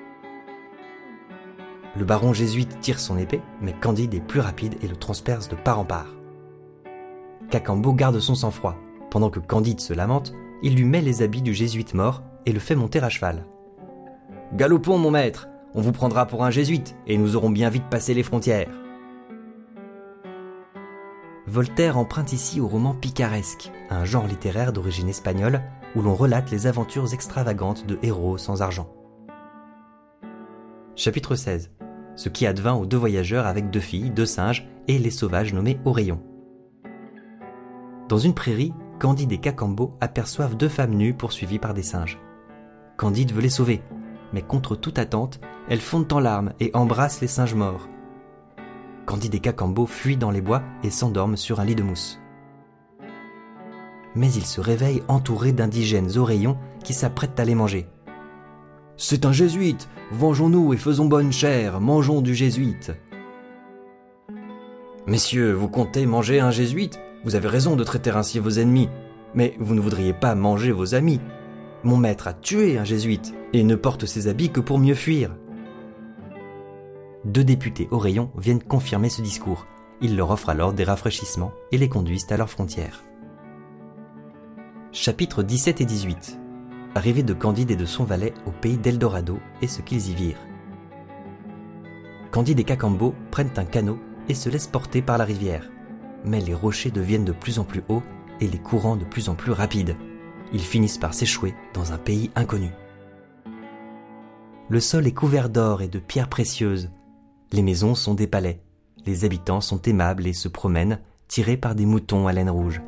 le 1.98 2.04
baron 2.04 2.34
jésuite 2.34 2.78
tire 2.80 3.00
son 3.00 3.16
épée, 3.16 3.40
mais 3.62 3.72
Candide 3.72 4.12
est 4.12 4.20
plus 4.20 4.40
rapide 4.40 4.74
et 4.82 4.86
le 4.86 4.96
transperce 4.96 5.48
de 5.48 5.56
part 5.56 5.80
en 5.80 5.86
part. 5.86 6.14
Cacambo 7.50 7.94
garde 7.94 8.20
son 8.20 8.34
sang-froid. 8.34 8.76
Pendant 9.10 9.30
que 9.30 9.40
Candide 9.40 9.80
se 9.80 9.94
lamente, 9.94 10.34
il 10.62 10.76
lui 10.76 10.84
met 10.84 11.00
les 11.00 11.22
habits 11.22 11.40
du 11.40 11.54
jésuite 11.54 11.94
mort 11.94 12.22
et 12.44 12.52
le 12.52 12.58
fait 12.60 12.74
monter 12.74 13.02
à 13.02 13.08
cheval. 13.08 13.46
Galopons, 14.52 14.98
mon 14.98 15.10
maître, 15.10 15.48
on 15.76 15.80
vous 15.80 15.92
prendra 15.92 16.26
pour 16.26 16.44
un 16.44 16.50
jésuite 16.50 16.96
et 17.06 17.16
nous 17.16 17.36
aurons 17.36 17.50
bien 17.50 17.70
vite 17.70 17.88
passé 17.88 18.14
les 18.14 18.24
frontières. 18.24 18.70
Voltaire 21.46 21.96
emprunte 21.96 22.32
ici 22.32 22.60
au 22.60 22.66
roman 22.66 22.94
picaresque, 22.94 23.70
un 23.88 24.04
genre 24.04 24.26
littéraire 24.26 24.72
d'origine 24.72 25.08
espagnole 25.08 25.62
où 25.94 26.02
l'on 26.02 26.16
relate 26.16 26.50
les 26.50 26.66
aventures 26.66 27.14
extravagantes 27.14 27.86
de 27.86 27.98
héros 28.02 28.36
sans 28.36 28.62
argent. 28.62 28.92
Chapitre 30.96 31.36
16 31.36 31.70
ce 32.16 32.30
qui 32.30 32.46
advint 32.46 32.74
aux 32.74 32.86
deux 32.86 32.96
voyageurs 32.96 33.46
avec 33.46 33.70
deux 33.70 33.80
filles, 33.80 34.10
deux 34.10 34.26
singes 34.26 34.66
et 34.88 34.98
les 34.98 35.10
sauvages 35.10 35.52
nommés 35.52 35.78
Oreillon. 35.84 36.20
Dans 38.08 38.18
une 38.18 38.34
prairie, 38.34 38.72
Candide 38.98 39.32
et 39.32 39.38
Cacambo 39.38 39.94
aperçoivent 40.00 40.56
deux 40.56 40.68
femmes 40.68 40.94
nues 40.94 41.14
poursuivies 41.14 41.58
par 41.58 41.74
des 41.74 41.82
singes. 41.82 42.18
Candide 42.96 43.32
veut 43.32 43.42
les 43.42 43.50
sauver, 43.50 43.82
mais 44.32 44.42
contre 44.42 44.76
toute 44.76 44.98
attente, 44.98 45.40
elles 45.68 45.80
fondent 45.80 46.12
en 46.12 46.20
larmes 46.20 46.52
et 46.60 46.70
embrassent 46.74 47.20
les 47.20 47.26
singes 47.26 47.54
morts. 47.54 47.88
Candide 49.06 49.34
et 49.36 49.40
Cacambo 49.40 49.86
fuient 49.86 50.16
dans 50.16 50.30
les 50.30 50.40
bois 50.40 50.62
et 50.82 50.90
s'endorment 50.90 51.36
sur 51.36 51.60
un 51.60 51.64
lit 51.64 51.74
de 51.74 51.82
mousse. 51.82 52.20
Mais 54.14 54.32
ils 54.32 54.46
se 54.46 54.60
réveillent 54.60 55.02
entourés 55.08 55.52
d'indigènes 55.52 56.16
oreillons 56.16 56.58
qui 56.82 56.94
s'apprêtent 56.94 57.38
à 57.38 57.44
les 57.44 57.54
manger. 57.54 57.86
C'est 58.96 59.26
un 59.26 59.32
jésuite 59.32 59.88
Vengeons-nous 60.12 60.72
et 60.72 60.76
faisons 60.76 61.06
bonne 61.06 61.32
chère, 61.32 61.80
mangeons 61.80 62.22
du 62.22 62.34
jésuite 62.34 62.92
Messieurs, 65.06 65.52
vous 65.52 65.68
comptez 65.68 66.06
manger 66.06 66.40
un 66.40 66.50
jésuite? 66.50 66.98
Vous 67.24 67.36
avez 67.36 67.48
raison 67.48 67.76
de 67.76 67.84
traiter 67.84 68.10
ainsi 68.10 68.38
vos 68.38 68.50
ennemis, 68.50 68.88
mais 69.34 69.54
vous 69.60 69.74
ne 69.74 69.80
voudriez 69.80 70.12
pas 70.12 70.34
manger 70.34 70.72
vos 70.72 70.94
amis. 70.94 71.20
Mon 71.86 71.98
maître 71.98 72.26
a 72.26 72.32
tué 72.32 72.78
un 72.78 72.84
jésuite 72.84 73.32
et 73.52 73.62
ne 73.62 73.76
porte 73.76 74.06
ses 74.06 74.26
habits 74.26 74.50
que 74.50 74.58
pour 74.58 74.80
mieux 74.80 74.96
fuir. 74.96 75.36
Deux 77.24 77.44
députés 77.44 77.86
au 77.92 77.98
rayon 77.98 78.32
viennent 78.36 78.60
confirmer 78.60 79.08
ce 79.08 79.22
discours. 79.22 79.68
Ils 80.00 80.16
leur 80.16 80.32
offrent 80.32 80.48
alors 80.48 80.72
des 80.72 80.82
rafraîchissements 80.82 81.52
et 81.70 81.78
les 81.78 81.88
conduisent 81.88 82.26
à 82.30 82.36
leurs 82.36 82.50
frontières. 82.50 83.04
Chapitres 84.90 85.44
17 85.44 85.80
et 85.80 85.84
18 85.84 86.40
Arrivée 86.96 87.22
de 87.22 87.34
Candide 87.34 87.70
et 87.70 87.76
de 87.76 87.86
son 87.86 88.02
valet 88.02 88.34
au 88.46 88.50
pays 88.50 88.78
d'Eldorado 88.78 89.38
et 89.62 89.68
ce 89.68 89.80
qu'ils 89.80 90.10
y 90.10 90.14
virent. 90.14 90.44
Candide 92.32 92.58
et 92.58 92.64
Cacambo 92.64 93.14
prennent 93.30 93.54
un 93.58 93.64
canot 93.64 94.00
et 94.28 94.34
se 94.34 94.48
laissent 94.48 94.66
porter 94.66 95.02
par 95.02 95.18
la 95.18 95.24
rivière. 95.24 95.70
Mais 96.24 96.40
les 96.40 96.54
rochers 96.54 96.90
deviennent 96.90 97.24
de 97.24 97.30
plus 97.30 97.60
en 97.60 97.64
plus 97.64 97.84
hauts 97.88 98.02
et 98.40 98.48
les 98.48 98.58
courants 98.58 98.96
de 98.96 99.04
plus 99.04 99.28
en 99.28 99.36
plus 99.36 99.52
rapides. 99.52 99.96
Ils 100.52 100.60
finissent 100.60 100.98
par 100.98 101.14
s'échouer 101.14 101.54
dans 101.74 101.92
un 101.92 101.98
pays 101.98 102.30
inconnu. 102.34 102.70
Le 104.68 104.80
sol 104.80 105.06
est 105.06 105.12
couvert 105.12 105.48
d'or 105.48 105.82
et 105.82 105.88
de 105.88 105.98
pierres 105.98 106.28
précieuses. 106.28 106.90
Les 107.52 107.62
maisons 107.62 107.94
sont 107.94 108.14
des 108.14 108.26
palais. 108.26 108.60
Les 109.04 109.24
habitants 109.24 109.60
sont 109.60 109.80
aimables 109.82 110.26
et 110.26 110.32
se 110.32 110.48
promènent, 110.48 111.00
tirés 111.28 111.56
par 111.56 111.74
des 111.74 111.86
moutons 111.86 112.26
à 112.26 112.32
laine 112.32 112.50
rouge. 112.50 112.82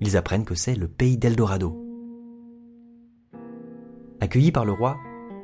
Ils 0.00 0.16
apprennent 0.16 0.44
que 0.44 0.54
c'est 0.54 0.74
le 0.74 0.88
pays 0.88 1.16
d'Eldorado. 1.16 1.84
Accueillis 4.20 4.52
par 4.52 4.64
le 4.64 4.72
roi, 4.72 4.98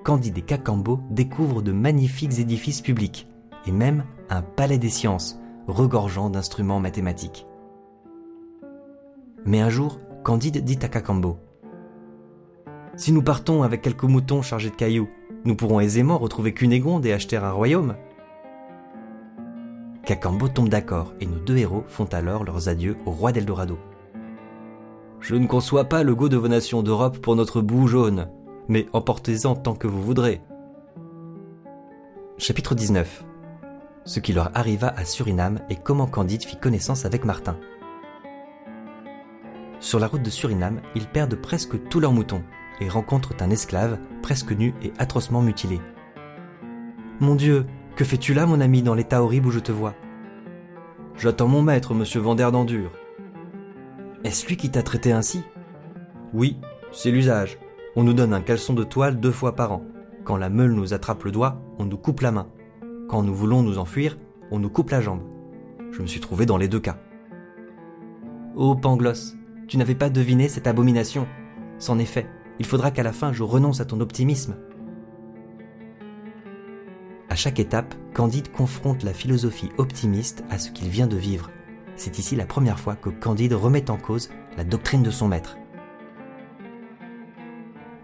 Candide 0.04 0.36
et 0.36 0.42
Cacambo 0.42 1.00
découvrent 1.10 1.62
de 1.62 1.72
magnifiques 1.72 2.38
édifices 2.38 2.82
publics 2.82 3.26
et 3.66 3.72
même 3.72 4.04
un 4.28 4.42
palais 4.42 4.78
des 4.78 4.90
sciences 4.90 5.38
regorgeant 5.66 6.28
d'instruments 6.28 6.80
mathématiques. 6.80 7.46
Mais 9.46 9.60
un 9.60 9.70
jour, 9.70 9.98
Candide 10.24 10.64
dit 10.64 10.78
à 10.80 10.88
Cacambo 10.88 11.36
Si 12.96 13.12
nous 13.12 13.22
partons 13.22 13.62
avec 13.62 13.82
quelques 13.82 14.04
moutons 14.04 14.40
chargés 14.40 14.70
de 14.70 14.74
cailloux, 14.74 15.10
nous 15.44 15.54
pourrons 15.54 15.80
aisément 15.80 16.16
retrouver 16.16 16.54
Cunégonde 16.54 17.04
et 17.04 17.12
acheter 17.12 17.36
un 17.36 17.50
royaume. 17.50 17.94
Cacambo 20.06 20.48
tombe 20.48 20.70
d'accord 20.70 21.12
et 21.20 21.26
nos 21.26 21.38
deux 21.38 21.58
héros 21.58 21.84
font 21.88 22.06
alors 22.06 22.42
leurs 22.42 22.70
adieux 22.70 22.96
au 23.04 23.10
roi 23.10 23.32
d'Eldorado. 23.32 23.78
Je 25.20 25.34
ne 25.34 25.46
conçois 25.46 25.84
pas 25.84 26.02
le 26.02 26.14
goût 26.14 26.30
de 26.30 26.38
vos 26.38 26.48
nations 26.48 26.82
d'Europe 26.82 27.18
pour 27.18 27.36
notre 27.36 27.60
bout 27.60 27.86
jaune, 27.86 28.28
mais 28.66 28.86
emportez-en 28.94 29.54
tant 29.54 29.74
que 29.74 29.86
vous 29.86 30.02
voudrez. 30.02 30.40
Chapitre 32.38 32.74
19 32.74 33.26
Ce 34.06 34.20
qui 34.20 34.32
leur 34.32 34.50
arriva 34.54 34.88
à 34.88 35.04
Suriname 35.04 35.60
et 35.68 35.76
comment 35.76 36.06
Candide 36.06 36.44
fit 36.44 36.56
connaissance 36.56 37.04
avec 37.04 37.26
Martin. 37.26 37.58
Sur 39.84 40.00
la 40.00 40.06
route 40.06 40.22
de 40.22 40.30
Suriname, 40.30 40.80
ils 40.94 41.06
perdent 41.06 41.34
presque 41.34 41.90
tous 41.90 42.00
leurs 42.00 42.14
moutons 42.14 42.42
et 42.80 42.88
rencontrent 42.88 43.34
un 43.40 43.50
esclave, 43.50 43.98
presque 44.22 44.52
nu 44.52 44.72
et 44.82 44.94
atrocement 44.96 45.42
mutilé. 45.42 45.78
Mon 47.20 47.34
Dieu, 47.34 47.66
que 47.94 48.02
fais-tu 48.02 48.32
là, 48.32 48.46
mon 48.46 48.62
ami, 48.62 48.80
dans 48.80 48.94
l'état 48.94 49.22
horrible 49.22 49.48
où 49.48 49.50
je 49.50 49.58
te 49.58 49.72
vois? 49.72 49.94
J'attends 51.18 51.48
mon 51.48 51.60
maître, 51.60 51.92
monsieur 51.92 52.18
Vander 52.18 52.48
d'Endure. 52.50 52.92
Est-ce 54.24 54.46
lui 54.46 54.56
qui 54.56 54.70
t'a 54.70 54.82
traité 54.82 55.12
ainsi? 55.12 55.42
Oui, 56.32 56.56
c'est 56.90 57.10
l'usage. 57.10 57.58
On 57.94 58.04
nous 58.04 58.14
donne 58.14 58.32
un 58.32 58.40
caleçon 58.40 58.72
de 58.72 58.84
toile 58.84 59.20
deux 59.20 59.32
fois 59.32 59.54
par 59.54 59.72
an. 59.72 59.84
Quand 60.24 60.38
la 60.38 60.48
meule 60.48 60.72
nous 60.72 60.94
attrape 60.94 61.24
le 61.24 61.30
doigt, 61.30 61.60
on 61.78 61.84
nous 61.84 61.98
coupe 61.98 62.22
la 62.22 62.32
main. 62.32 62.48
Quand 63.10 63.22
nous 63.22 63.34
voulons 63.34 63.62
nous 63.62 63.78
enfuir, 63.78 64.16
on 64.50 64.58
nous 64.58 64.70
coupe 64.70 64.92
la 64.92 65.02
jambe. 65.02 65.24
Je 65.92 66.00
me 66.00 66.06
suis 66.06 66.20
trouvé 66.20 66.46
dans 66.46 66.56
les 66.56 66.68
deux 66.68 66.80
cas. 66.80 66.96
Oh 68.56 68.74
Pangloss, 68.74 69.36
tu 69.68 69.78
n'avais 69.78 69.94
pas 69.94 70.10
deviné 70.10 70.48
cette 70.48 70.66
abomination. 70.66 71.26
C'en 71.78 71.98
est 71.98 72.04
fait. 72.04 72.26
Il 72.58 72.66
faudra 72.66 72.90
qu'à 72.90 73.02
la 73.02 73.12
fin 73.12 73.32
je 73.32 73.42
renonce 73.42 73.80
à 73.80 73.84
ton 73.84 74.00
optimisme. 74.00 74.56
À 77.28 77.36
chaque 77.36 77.58
étape, 77.58 77.94
Candide 78.14 78.52
confronte 78.52 79.02
la 79.02 79.12
philosophie 79.12 79.70
optimiste 79.76 80.44
à 80.50 80.58
ce 80.58 80.70
qu'il 80.70 80.88
vient 80.88 81.08
de 81.08 81.16
vivre. 81.16 81.50
C'est 81.96 82.18
ici 82.18 82.36
la 82.36 82.46
première 82.46 82.78
fois 82.78 82.94
que 82.94 83.10
Candide 83.10 83.54
remet 83.54 83.90
en 83.90 83.96
cause 83.96 84.30
la 84.56 84.64
doctrine 84.64 85.02
de 85.02 85.10
son 85.10 85.28
maître. 85.28 85.56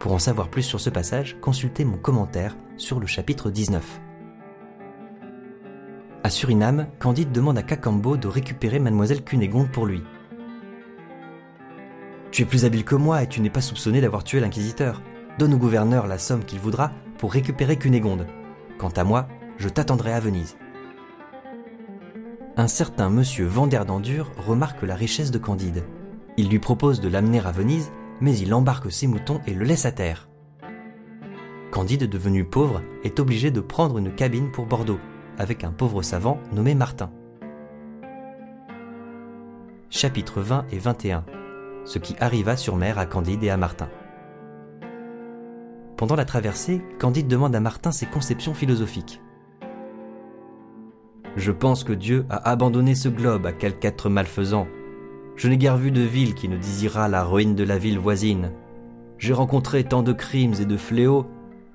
Pour 0.00 0.12
en 0.12 0.18
savoir 0.18 0.48
plus 0.48 0.62
sur 0.62 0.80
ce 0.80 0.90
passage, 0.90 1.36
consultez 1.40 1.84
mon 1.84 1.98
commentaire 1.98 2.56
sur 2.76 2.98
le 2.98 3.06
chapitre 3.06 3.50
19. 3.50 4.00
À 6.22 6.30
Suriname, 6.30 6.88
Candide 6.98 7.32
demande 7.32 7.58
à 7.58 7.62
Cacambo 7.62 8.16
de 8.16 8.26
récupérer 8.26 8.78
mademoiselle 8.78 9.22
Cunégonde 9.22 9.70
pour 9.70 9.86
lui. 9.86 10.02
Tu 12.30 12.42
es 12.42 12.44
plus 12.44 12.64
habile 12.64 12.84
que 12.84 12.94
moi 12.94 13.22
et 13.22 13.26
tu 13.26 13.40
n'es 13.40 13.50
pas 13.50 13.60
soupçonné 13.60 14.00
d'avoir 14.00 14.22
tué 14.24 14.40
l'inquisiteur. 14.40 15.02
Donne 15.38 15.54
au 15.54 15.58
gouverneur 15.58 16.06
la 16.06 16.18
somme 16.18 16.44
qu'il 16.44 16.60
voudra 16.60 16.92
pour 17.18 17.32
récupérer 17.32 17.76
Cunégonde. 17.76 18.26
Quant 18.78 18.90
à 18.90 19.04
moi, 19.04 19.26
je 19.58 19.68
t'attendrai 19.68 20.12
à 20.12 20.20
Venise. 20.20 20.56
Un 22.56 22.68
certain 22.68 23.10
monsieur 23.10 23.46
Vander 23.46 23.82
d'Endure 23.86 24.32
remarque 24.36 24.82
la 24.82 24.94
richesse 24.94 25.30
de 25.30 25.38
Candide. 25.38 25.82
Il 26.36 26.48
lui 26.48 26.58
propose 26.58 27.00
de 27.00 27.08
l'amener 27.08 27.40
à 27.40 27.52
Venise, 27.52 27.90
mais 28.20 28.36
il 28.36 28.54
embarque 28.54 28.92
ses 28.92 29.06
moutons 29.06 29.40
et 29.46 29.54
le 29.54 29.64
laisse 29.64 29.86
à 29.86 29.92
terre. 29.92 30.28
Candide, 31.70 32.04
devenu 32.04 32.44
pauvre, 32.44 32.82
est 33.04 33.20
obligé 33.20 33.50
de 33.50 33.60
prendre 33.60 33.98
une 33.98 34.14
cabine 34.14 34.50
pour 34.50 34.66
Bordeaux, 34.66 35.00
avec 35.38 35.64
un 35.64 35.70
pauvre 35.70 36.02
savant 36.02 36.38
nommé 36.52 36.74
Martin. 36.74 37.10
Chapitres 39.88 40.40
20 40.40 40.66
et 40.70 40.78
21 40.78 41.24
ce 41.84 41.98
qui 41.98 42.14
arriva 42.20 42.56
sur 42.56 42.76
mer 42.76 42.98
à 42.98 43.06
Candide 43.06 43.44
et 43.44 43.50
à 43.50 43.56
Martin. 43.56 43.88
Pendant 45.96 46.16
la 46.16 46.24
traversée, 46.24 46.82
Candide 46.98 47.28
demande 47.28 47.54
à 47.54 47.60
Martin 47.60 47.92
ses 47.92 48.06
conceptions 48.06 48.54
philosophiques. 48.54 49.20
Je 51.36 51.52
pense 51.52 51.84
que 51.84 51.92
Dieu 51.92 52.24
a 52.30 52.50
abandonné 52.50 52.94
ce 52.94 53.08
globe 53.08 53.46
à 53.46 53.52
quelque 53.52 53.84
être 53.84 54.08
malfaisant. 54.08 54.66
Je 55.36 55.48
n'ai 55.48 55.58
guère 55.58 55.76
vu 55.76 55.90
de 55.90 56.00
ville 56.00 56.34
qui 56.34 56.48
ne 56.48 56.56
désirât 56.56 57.08
la 57.08 57.22
ruine 57.22 57.54
de 57.54 57.64
la 57.64 57.78
ville 57.78 57.98
voisine. 57.98 58.52
J'ai 59.18 59.32
rencontré 59.32 59.84
tant 59.84 60.02
de 60.02 60.12
crimes 60.12 60.54
et 60.60 60.64
de 60.64 60.76
fléaux 60.76 61.26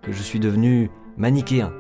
que 0.02 0.12
je 0.12 0.22
suis 0.22 0.40
devenu 0.40 0.90
manichéen. 1.18 1.72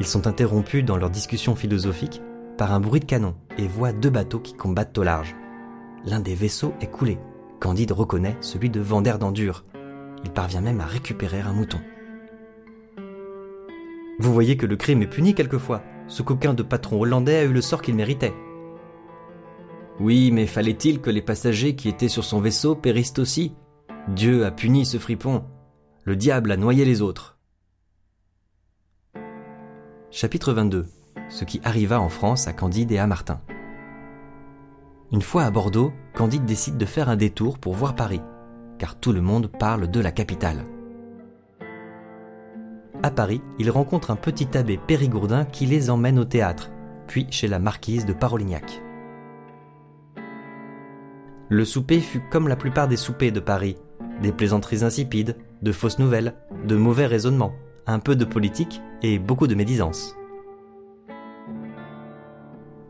Ils 0.00 0.06
sont 0.06 0.26
interrompus 0.26 0.84
dans 0.84 0.96
leur 0.96 1.10
discussion 1.10 1.56
philosophique 1.56 2.22
par 2.56 2.72
un 2.72 2.80
bruit 2.80 3.00
de 3.00 3.04
canon 3.04 3.34
et 3.56 3.66
voient 3.66 3.92
deux 3.92 4.10
bateaux 4.10 4.40
qui 4.40 4.54
combattent 4.54 4.96
au 4.96 5.02
large 5.02 5.34
l'un 6.04 6.20
des 6.20 6.34
vaisseaux 6.34 6.74
est 6.80 6.90
coulé. 6.90 7.18
Candide 7.60 7.92
reconnaît 7.92 8.36
celui 8.40 8.70
de 8.70 8.80
Vander 8.80 9.16
d'Endure. 9.18 9.64
Il 10.24 10.30
parvient 10.30 10.60
même 10.60 10.80
à 10.80 10.86
récupérer 10.86 11.40
un 11.40 11.52
mouton. 11.52 11.80
Vous 14.18 14.32
voyez 14.32 14.56
que 14.56 14.66
le 14.66 14.76
crime 14.76 15.02
est 15.02 15.06
puni 15.06 15.34
quelquefois. 15.34 15.82
Ce 16.08 16.22
coquin 16.22 16.54
de 16.54 16.62
patron 16.62 17.00
hollandais 17.00 17.38
a 17.38 17.44
eu 17.44 17.52
le 17.52 17.60
sort 17.60 17.82
qu'il 17.82 17.94
méritait. 17.94 18.34
Oui, 20.00 20.30
mais 20.30 20.46
fallait-il 20.46 21.00
que 21.00 21.10
les 21.10 21.22
passagers 21.22 21.74
qui 21.74 21.88
étaient 21.88 22.08
sur 22.08 22.24
son 22.24 22.40
vaisseau 22.40 22.74
périssent 22.74 23.18
aussi? 23.18 23.54
Dieu 24.08 24.44
a 24.44 24.50
puni 24.50 24.86
ce 24.86 24.98
fripon. 24.98 25.44
Le 26.04 26.16
diable 26.16 26.52
a 26.52 26.56
noyé 26.56 26.84
les 26.84 27.02
autres. 27.02 27.38
Chapitre 30.10 30.52
22 30.52 30.86
Ce 31.28 31.44
qui 31.44 31.60
arriva 31.64 32.00
en 32.00 32.08
France 32.08 32.48
à 32.48 32.52
Candide 32.52 32.92
et 32.92 32.98
à 32.98 33.06
Martin. 33.06 33.40
Une 35.10 35.22
fois 35.22 35.44
à 35.44 35.50
Bordeaux, 35.50 35.92
Candide 36.14 36.44
décide 36.44 36.76
de 36.76 36.84
faire 36.84 37.08
un 37.08 37.16
détour 37.16 37.58
pour 37.58 37.72
voir 37.72 37.94
Paris, 37.94 38.20
car 38.78 38.94
tout 38.94 39.12
le 39.12 39.22
monde 39.22 39.50
parle 39.58 39.90
de 39.90 40.00
la 40.00 40.12
capitale. 40.12 40.64
À 43.02 43.10
Paris, 43.10 43.40
il 43.58 43.70
rencontre 43.70 44.10
un 44.10 44.16
petit 44.16 44.56
abbé 44.56 44.76
périgourdin 44.76 45.46
qui 45.46 45.64
les 45.64 45.88
emmène 45.88 46.18
au 46.18 46.26
théâtre, 46.26 46.70
puis 47.06 47.26
chez 47.30 47.48
la 47.48 47.58
marquise 47.58 48.04
de 48.04 48.12
Parolignac. 48.12 48.82
Le 51.48 51.64
souper 51.64 52.00
fut 52.00 52.20
comme 52.30 52.46
la 52.46 52.56
plupart 52.56 52.88
des 52.88 52.96
soupers 52.96 53.32
de 53.32 53.40
Paris, 53.40 53.76
des 54.20 54.32
plaisanteries 54.32 54.84
insipides, 54.84 55.36
de 55.62 55.72
fausses 55.72 55.98
nouvelles, 55.98 56.34
de 56.66 56.76
mauvais 56.76 57.06
raisonnements, 57.06 57.54
un 57.86 57.98
peu 57.98 58.14
de 58.14 58.26
politique 58.26 58.82
et 59.02 59.18
beaucoup 59.18 59.46
de 59.46 59.54
médisance. 59.54 60.17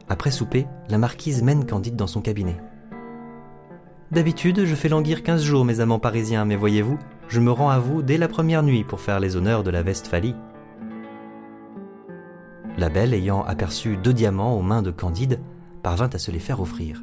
Après 0.09 0.31
souper, 0.31 0.67
la 0.89 0.97
marquise 0.97 1.43
mène 1.43 1.67
Candide 1.67 1.97
dans 1.97 2.07
son 2.07 2.23
cabinet. 2.23 2.57
D'habitude, 4.11 4.65
je 4.65 4.75
fais 4.75 4.89
languir 4.89 5.23
quinze 5.23 5.43
jours 5.43 5.67
mes 5.67 5.81
amants 5.81 5.99
parisiens, 5.99 6.47
mais 6.47 6.57
voyez-vous, 6.57 6.99
je 7.29 7.41
me 7.41 7.51
rends 7.51 7.69
à 7.69 7.79
vous 7.79 8.01
dès 8.01 8.17
la 8.17 8.29
première 8.29 8.63
nuit 8.63 8.85
pour 8.85 9.01
faire 9.01 9.21
les 9.21 9.37
honneurs 9.37 9.63
de 9.63 9.71
la 9.71 9.83
Westphalie. 9.83 10.35
La 12.79 12.89
belle, 12.89 13.13
ayant 13.13 13.43
aperçu 13.45 13.99
deux 13.99 14.15
diamants 14.15 14.57
aux 14.57 14.63
mains 14.63 14.83
de 14.83 14.91
Candide, 14.91 15.41
parvint 15.83 16.09
à 16.11 16.19
se 16.19 16.31
les 16.31 16.39
faire 16.39 16.61
offrir. 16.61 17.03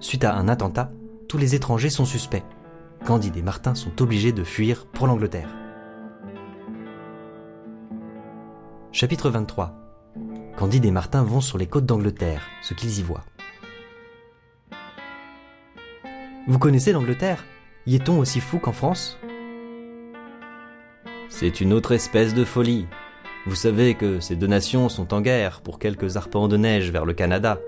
Suite 0.00 0.24
à 0.24 0.34
un 0.34 0.48
attentat, 0.48 0.90
tous 1.28 1.38
les 1.38 1.54
étrangers 1.54 1.90
sont 1.90 2.04
suspects. 2.04 2.42
Candide 3.06 3.36
et 3.36 3.42
Martin 3.42 3.76
sont 3.76 4.02
obligés 4.02 4.32
de 4.32 4.42
fuir 4.42 4.86
pour 4.86 5.06
l'Angleterre. 5.06 5.54
Chapitre 8.90 9.30
23 9.30 9.81
Candide 10.56 10.84
et 10.84 10.90
Martin 10.90 11.22
vont 11.22 11.40
sur 11.40 11.58
les 11.58 11.66
côtes 11.66 11.86
d'Angleterre, 11.86 12.42
ce 12.60 12.74
qu'ils 12.74 12.98
y 12.98 13.02
voient. 13.02 13.24
Vous 16.46 16.58
connaissez 16.58 16.92
l'Angleterre? 16.92 17.44
Y 17.86 17.96
est-on 17.96 18.18
aussi 18.18 18.40
fou 18.40 18.58
qu'en 18.58 18.72
France? 18.72 19.18
C'est 21.28 21.60
une 21.60 21.72
autre 21.72 21.92
espèce 21.92 22.34
de 22.34 22.44
folie. 22.44 22.86
Vous 23.46 23.54
savez 23.54 23.94
que 23.94 24.20
ces 24.20 24.36
deux 24.36 24.46
nations 24.46 24.88
sont 24.88 25.14
en 25.14 25.20
guerre 25.20 25.62
pour 25.62 25.78
quelques 25.78 26.16
arpents 26.16 26.48
de 26.48 26.56
neige 26.56 26.90
vers 26.90 27.04
le 27.04 27.14
Canada. 27.14 27.58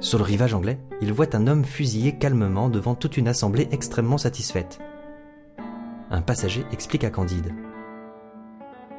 Sur 0.00 0.18
le 0.18 0.24
rivage 0.24 0.52
anglais, 0.52 0.78
il 1.00 1.12
voit 1.12 1.34
un 1.34 1.46
homme 1.46 1.64
fusillé 1.64 2.18
calmement 2.18 2.68
devant 2.68 2.94
toute 2.94 3.16
une 3.16 3.28
assemblée 3.28 3.68
extrêmement 3.70 4.18
satisfaite. 4.18 4.78
Un 6.10 6.20
passager 6.20 6.66
explique 6.72 7.04
à 7.04 7.10
Candide. 7.10 7.54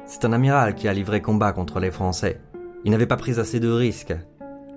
C'est 0.08 0.24
un 0.24 0.32
amiral 0.32 0.76
qui 0.76 0.86
a 0.86 0.92
livré 0.92 1.20
combat 1.20 1.52
contre 1.52 1.80
les 1.80 1.90
Français. 1.90 2.40
Il 2.84 2.92
n'avait 2.92 3.06
pas 3.06 3.16
pris 3.16 3.40
assez 3.40 3.58
de 3.58 3.68
risques. 3.68 4.14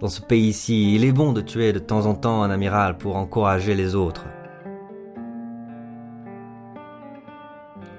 Dans 0.02 0.08
ce 0.08 0.22
pays-ci, 0.22 0.96
il 0.96 1.06
est 1.06 1.12
bon 1.12 1.34
de 1.34 1.42
tuer 1.42 1.72
de 1.72 1.78
temps 1.78 2.08
en 2.08 2.16
temps 2.16 2.42
un 2.42 2.50
amiral 2.50 2.98
pour 2.98 3.16
encourager 3.16 3.76
les 3.76 3.94
autres. 3.94 4.26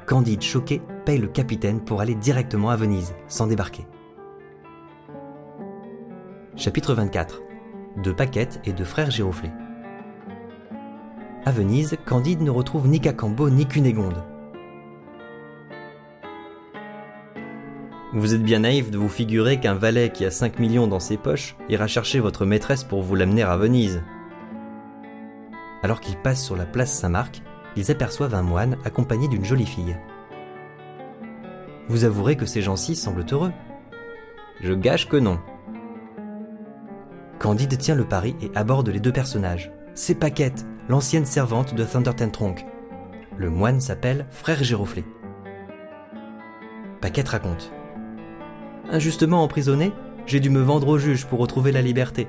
Candide, 0.06 0.42
choqué, 0.42 0.82
paye 1.04 1.18
le 1.18 1.28
capitaine 1.28 1.80
pour 1.80 2.00
aller 2.00 2.16
directement 2.16 2.70
à 2.70 2.76
Venise, 2.76 3.14
sans 3.28 3.46
débarquer. 3.46 3.86
Chapitre 6.56 6.94
24 6.94 7.42
De 8.02 8.10
Paquette 8.10 8.60
et 8.64 8.72
de 8.72 8.82
frères 8.82 9.12
Giroflée. 9.12 9.52
À 11.44 11.52
Venise, 11.52 11.96
Candide 12.06 12.42
ne 12.42 12.50
retrouve 12.50 12.88
ni 12.88 12.98
Cacambo 12.98 13.50
ni 13.50 13.66
Cunégonde. 13.66 14.20
Vous 18.12 18.34
êtes 18.34 18.42
bien 18.42 18.60
naïf 18.60 18.90
de 18.90 18.98
vous 18.98 19.08
figurer 19.08 19.60
qu'un 19.60 19.74
valet 19.74 20.10
qui 20.10 20.24
a 20.24 20.32
5 20.32 20.58
millions 20.58 20.88
dans 20.88 20.98
ses 20.98 21.16
poches 21.16 21.54
ira 21.68 21.86
chercher 21.86 22.18
votre 22.18 22.44
maîtresse 22.44 22.82
pour 22.82 23.02
vous 23.02 23.14
l'amener 23.14 23.42
à 23.42 23.56
Venise. 23.56 24.02
Alors 25.84 26.00
qu'ils 26.00 26.16
passent 26.16 26.44
sur 26.44 26.56
la 26.56 26.66
place 26.66 26.92
Saint-Marc, 26.92 27.40
ils 27.76 27.92
aperçoivent 27.92 28.34
un 28.34 28.42
moine 28.42 28.78
accompagné 28.84 29.28
d'une 29.28 29.44
jolie 29.44 29.64
fille. 29.64 29.96
Vous 31.88 32.02
avouerez 32.02 32.36
que 32.36 32.46
ces 32.46 32.62
gens-ci 32.62 32.96
semblent 32.96 33.24
heureux. 33.30 33.52
Je 34.60 34.74
gâche 34.74 35.08
que 35.08 35.16
non. 35.16 35.38
Candide 37.38 37.78
tient 37.78 37.94
le 37.94 38.04
pari 38.04 38.34
et 38.42 38.50
aborde 38.56 38.88
les 38.88 39.00
deux 39.00 39.12
personnages. 39.12 39.70
C'est 39.94 40.16
Paquette, 40.16 40.66
l'ancienne 40.88 41.26
servante 41.26 41.76
de 41.76 41.84
Thunder 41.84 42.10
Tronk. 42.32 42.66
Le 43.36 43.50
moine 43.50 43.80
s'appelle 43.80 44.26
Frère 44.30 44.64
Giroflée. 44.64 45.04
Paquette 47.00 47.28
raconte. 47.28 47.72
Injustement 48.92 49.44
emprisonné, 49.44 49.92
j'ai 50.26 50.40
dû 50.40 50.50
me 50.50 50.60
vendre 50.60 50.88
au 50.88 50.98
juge 50.98 51.26
pour 51.26 51.38
retrouver 51.38 51.70
la 51.70 51.82
liberté. 51.82 52.26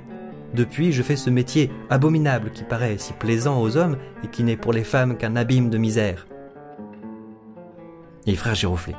Depuis, 0.54 0.92
je 0.92 1.02
fais 1.02 1.16
ce 1.16 1.30
métier 1.30 1.72
abominable 1.90 2.52
qui 2.52 2.64
paraît 2.64 2.98
si 2.98 3.14
plaisant 3.14 3.62
aux 3.62 3.78
hommes 3.78 3.98
et 4.24 4.28
qui 4.28 4.44
n'est 4.44 4.58
pour 4.58 4.74
les 4.74 4.84
femmes 4.84 5.18
qu'un 5.18 5.36
abîme 5.36 5.70
de 5.70 5.78
misère. 5.78 6.28
Et 8.28 8.36
frère 8.36 8.54
Giroflée. 8.54 8.96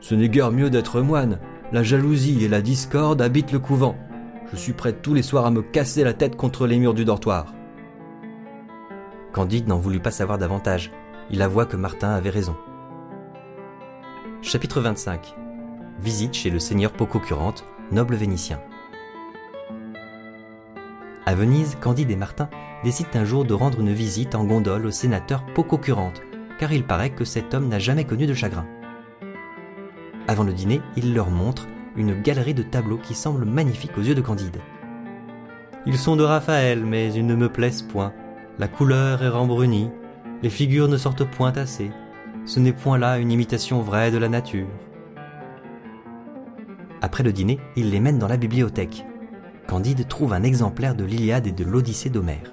Ce 0.00 0.14
n'est 0.14 0.28
guère 0.28 0.50
mieux 0.50 0.70
d'être 0.70 1.00
moine. 1.00 1.38
La 1.72 1.82
jalousie 1.82 2.44
et 2.44 2.48
la 2.48 2.62
discorde 2.62 3.22
habitent 3.22 3.52
le 3.52 3.58
couvent. 3.60 3.96
Je 4.50 4.56
suis 4.56 4.72
prêt 4.72 4.92
tous 4.92 5.14
les 5.14 5.22
soirs 5.22 5.46
à 5.46 5.50
me 5.50 5.62
casser 5.62 6.04
la 6.04 6.14
tête 6.14 6.36
contre 6.36 6.66
les 6.66 6.78
murs 6.78 6.94
du 6.94 7.04
dortoir. 7.04 7.54
Candide 9.32 9.68
n'en 9.68 9.78
voulut 9.78 10.00
pas 10.00 10.10
savoir 10.10 10.38
davantage. 10.38 10.90
Il 11.30 11.42
avoua 11.42 11.64
que 11.64 11.76
Martin 11.76 12.10
avait 12.10 12.30
raison. 12.30 12.56
Chapitre 14.42 14.80
25 14.80 15.43
visite 16.00 16.34
chez 16.34 16.50
le 16.50 16.58
seigneur 16.58 16.92
Pococurante, 16.92 17.64
noble 17.92 18.14
vénitien. 18.14 18.60
À 21.26 21.34
Venise, 21.34 21.76
Candide 21.80 22.10
et 22.10 22.16
Martin 22.16 22.48
décident 22.82 23.10
un 23.14 23.24
jour 23.24 23.44
de 23.44 23.54
rendre 23.54 23.80
une 23.80 23.92
visite 23.92 24.34
en 24.34 24.44
gondole 24.44 24.86
au 24.86 24.90
sénateur 24.90 25.44
Pococurante, 25.54 26.20
car 26.58 26.72
il 26.72 26.84
paraît 26.84 27.10
que 27.10 27.24
cet 27.24 27.54
homme 27.54 27.68
n'a 27.68 27.78
jamais 27.78 28.04
connu 28.04 28.26
de 28.26 28.34
chagrin. 28.34 28.66
Avant 30.28 30.44
le 30.44 30.52
dîner, 30.52 30.80
il 30.96 31.14
leur 31.14 31.30
montre 31.30 31.66
une 31.96 32.20
galerie 32.20 32.54
de 32.54 32.62
tableaux 32.62 32.98
qui 32.98 33.14
semble 33.14 33.44
magnifique 33.44 33.96
aux 33.96 34.02
yeux 34.02 34.14
de 34.14 34.20
Candide. 34.20 34.58
Ils 35.86 35.98
sont 35.98 36.16
de 36.16 36.24
Raphaël, 36.24 36.84
mais 36.84 37.12
ils 37.12 37.26
ne 37.26 37.34
me 37.34 37.48
plaisent 37.48 37.82
point. 37.82 38.12
La 38.58 38.68
couleur 38.68 39.22
est 39.22 39.28
rembrunie, 39.28 39.90
les 40.42 40.50
figures 40.50 40.88
ne 40.88 40.96
sortent 40.96 41.24
point 41.24 41.52
assez. 41.52 41.90
Ce 42.46 42.60
n'est 42.60 42.72
point 42.72 42.98
là 42.98 43.18
une 43.18 43.32
imitation 43.32 43.80
vraie 43.80 44.10
de 44.10 44.18
la 44.18 44.28
nature. 44.28 44.68
Après 47.04 47.22
le 47.22 47.34
dîner, 47.34 47.60
il 47.76 47.90
les 47.90 48.00
mène 48.00 48.18
dans 48.18 48.28
la 48.28 48.38
bibliothèque. 48.38 49.04
Candide 49.68 50.08
trouve 50.08 50.32
un 50.32 50.42
exemplaire 50.42 50.94
de 50.94 51.04
l'Iliade 51.04 51.46
et 51.46 51.52
de 51.52 51.62
l'Odyssée 51.62 52.08
d'Homère. 52.08 52.50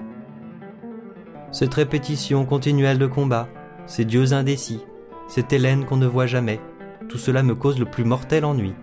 Cette 1.54 1.74
répétition 1.74 2.46
continuelle 2.46 2.98
de 2.98 3.08
combats, 3.08 3.48
ces 3.86 4.04
dieux 4.04 4.34
indécis, 4.34 4.84
cette 5.30 5.54
Hélène 5.54 5.86
qu'on 5.86 5.96
ne 5.96 6.06
voit 6.06 6.26
jamais, 6.26 6.60
tout 7.08 7.18
cela 7.18 7.44
me 7.44 7.56
cause 7.56 7.80
le 7.80 7.86
plus 7.86 8.04
mortel 8.04 8.44
ennui. 8.44 8.74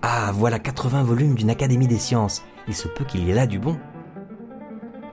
Ah, 0.00 0.32
voilà 0.32 0.58
80 0.58 1.02
volumes 1.02 1.34
d'une 1.34 1.50
Académie 1.50 1.88
des 1.88 1.98
sciences. 1.98 2.42
Il 2.66 2.74
se 2.74 2.88
peut 2.88 3.04
qu'il 3.04 3.24
y 3.24 3.32
ait 3.32 3.34
là 3.34 3.46
du 3.46 3.58
bon. 3.58 3.76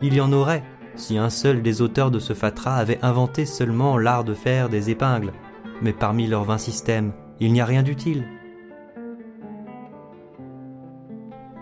Il 0.02 0.13
y 0.13 0.21
en 0.21 0.32
aurait, 0.32 0.63
si 0.95 1.17
un 1.17 1.30
seul 1.30 1.62
des 1.62 1.82
auteurs 1.82 2.10
de 2.10 2.19
ce 2.19 2.32
fatras 2.32 2.76
avait 2.76 3.04
inventé 3.04 3.45
seulement 3.45 3.97
l'art 3.97 4.24
de 4.24 4.34
faire 4.34 4.69
des 4.69 4.89
épingles, 4.91 5.34
mais 5.82 5.94
parmi 5.94 6.28
leurs 6.28 6.44
vingt 6.44 6.58
systèmes, 6.58 7.12
il 7.39 7.54
n'y 7.54 7.62
a 7.62 7.65
rien 7.65 7.84
d'utile. 7.84 8.26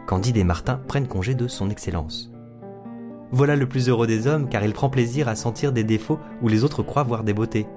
Candide 0.08 0.38
et 0.38 0.44
Martin 0.44 0.82
prennent 0.88 1.08
congé 1.08 1.36
de 1.36 1.48
son 1.48 1.70
Excellence. 1.70 2.32
Voilà 3.32 3.56
le 3.56 3.68
plus 3.68 3.90
heureux 3.90 4.08
des 4.08 4.28
hommes 4.28 4.50
car 4.50 4.64
il 4.66 4.74
prend 4.74 4.90
plaisir 4.90 5.28
à 5.28 5.36
sentir 5.36 5.72
des 5.72 5.84
défauts 5.84 6.20
où 6.42 6.48
les 6.48 6.64
autres 6.64 6.84
croient 6.84 7.04
voir 7.04 7.24
des 7.24 7.34
beautés. 7.34 7.68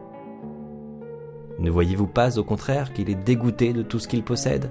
Ne 1.59 1.70
voyez-vous 1.70 2.07
pas 2.07 2.38
au 2.38 2.44
contraire 2.44 2.92
qu'il 2.92 3.11
est 3.11 3.14
dégoûté 3.14 3.72
de 3.72 3.83
tout 3.83 3.98
ce 3.98 4.09
qu'il 4.09 4.24
possède? 4.24 4.70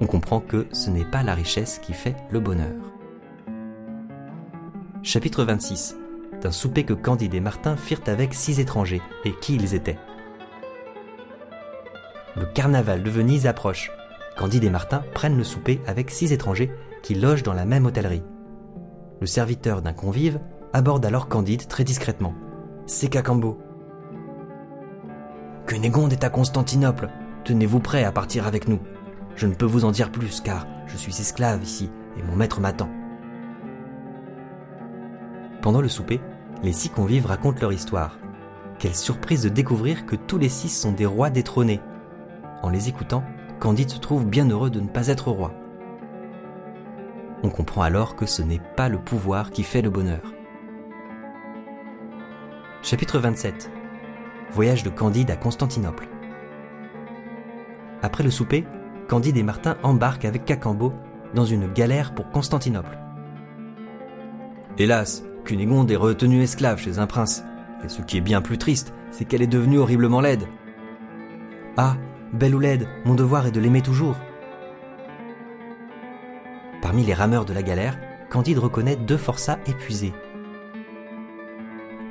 On 0.00 0.06
comprend 0.06 0.40
que 0.40 0.66
ce 0.72 0.90
n'est 0.90 1.04
pas 1.04 1.22
la 1.22 1.34
richesse 1.34 1.78
qui 1.78 1.92
fait 1.92 2.16
le 2.30 2.40
bonheur. 2.40 2.74
Chapitre 5.04 5.44
26 5.44 5.96
d'un 6.42 6.50
souper 6.50 6.84
que 6.84 6.92
Candide 6.92 7.34
et 7.34 7.40
Martin 7.40 7.76
firent 7.76 8.02
avec 8.06 8.34
six 8.34 8.60
étrangers, 8.60 9.02
et 9.24 9.32
qui 9.32 9.54
ils 9.54 9.74
étaient? 9.74 9.98
Le 12.36 12.46
carnaval 12.46 13.02
de 13.02 13.10
Venise 13.10 13.46
approche. 13.46 13.90
Candide 14.36 14.64
et 14.64 14.70
Martin 14.70 15.04
prennent 15.14 15.36
le 15.36 15.44
souper 15.44 15.80
avec 15.86 16.10
six 16.10 16.32
étrangers 16.32 16.70
qui 17.02 17.14
logent 17.14 17.42
dans 17.42 17.52
la 17.52 17.64
même 17.64 17.86
hôtellerie. 17.86 18.22
Le 19.20 19.26
serviteur 19.26 19.82
d'un 19.82 19.92
convive 19.92 20.40
aborde 20.72 21.04
alors 21.04 21.28
Candide 21.28 21.68
très 21.68 21.84
discrètement. 21.84 22.34
C'est 22.86 23.08
Cacambo. 23.08 23.58
Cunégonde 25.66 26.12
est 26.12 26.24
à 26.24 26.30
Constantinople. 26.30 27.08
Tenez-vous 27.44 27.80
prêt 27.80 28.04
à 28.04 28.12
partir 28.12 28.46
avec 28.46 28.66
nous. 28.66 28.80
Je 29.36 29.46
ne 29.46 29.54
peux 29.54 29.66
vous 29.66 29.84
en 29.84 29.90
dire 29.90 30.10
plus 30.10 30.40
car 30.40 30.66
je 30.86 30.96
suis 30.96 31.20
esclave 31.20 31.62
ici 31.62 31.90
et 32.18 32.22
mon 32.22 32.34
maître 32.34 32.60
m'attend. 32.60 32.88
Pendant 35.60 35.80
le 35.80 35.88
souper, 35.88 36.20
les 36.62 36.72
six 36.72 36.88
convives 36.88 37.26
racontent 37.26 37.60
leur 37.60 37.72
histoire. 37.72 38.18
Quelle 38.78 38.94
surprise 38.94 39.42
de 39.42 39.48
découvrir 39.48 40.06
que 40.06 40.16
tous 40.16 40.38
les 40.38 40.48
six 40.48 40.68
sont 40.68 40.92
des 40.92 41.06
rois 41.06 41.30
détrônés. 41.30 41.80
En 42.62 42.70
les 42.70 42.88
écoutant, 42.88 43.24
Candide 43.58 43.90
se 43.90 43.98
trouve 43.98 44.26
bien 44.26 44.48
heureux 44.48 44.70
de 44.70 44.80
ne 44.80 44.88
pas 44.88 45.08
être 45.08 45.30
roi. 45.30 45.52
On 47.42 47.50
comprend 47.50 47.82
alors 47.82 48.14
que 48.14 48.26
ce 48.26 48.42
n'est 48.42 48.62
pas 48.76 48.88
le 48.88 48.98
pouvoir 48.98 49.50
qui 49.50 49.64
fait 49.64 49.82
le 49.82 49.90
bonheur. 49.90 50.32
Chapitre 52.82 53.18
27 53.18 53.70
Voyage 54.52 54.82
de 54.82 54.90
Candide 54.90 55.30
à 55.30 55.36
Constantinople. 55.36 56.08
Après 58.02 58.24
le 58.24 58.30
souper, 58.30 58.64
Candide 59.08 59.36
et 59.36 59.42
Martin 59.42 59.76
embarquent 59.82 60.24
avec 60.24 60.44
Cacambo 60.44 60.92
dans 61.34 61.44
une 61.44 61.72
galère 61.72 62.14
pour 62.14 62.30
Constantinople. 62.30 63.01
Hélas, 64.78 65.22
Cunégonde 65.44 65.90
est 65.90 65.96
retenue 65.96 66.42
esclave 66.42 66.78
chez 66.78 66.98
un 66.98 67.06
prince. 67.06 67.44
Et 67.84 67.88
ce 67.88 68.00
qui 68.00 68.16
est 68.16 68.22
bien 68.22 68.40
plus 68.40 68.58
triste, 68.58 68.94
c'est 69.10 69.26
qu'elle 69.26 69.42
est 69.42 69.46
devenue 69.46 69.78
horriblement 69.78 70.20
laide. 70.20 70.44
Ah, 71.76 71.96
belle 72.32 72.54
ou 72.54 72.60
laide, 72.60 72.88
mon 73.04 73.14
devoir 73.14 73.46
est 73.46 73.50
de 73.50 73.60
l'aimer 73.60 73.82
toujours. 73.82 74.16
Parmi 76.80 77.04
les 77.04 77.14
rameurs 77.14 77.44
de 77.44 77.52
la 77.52 77.62
galère, 77.62 77.98
Candide 78.30 78.58
reconnaît 78.58 78.96
deux 78.96 79.18
forçats 79.18 79.58
épuisés. 79.66 80.14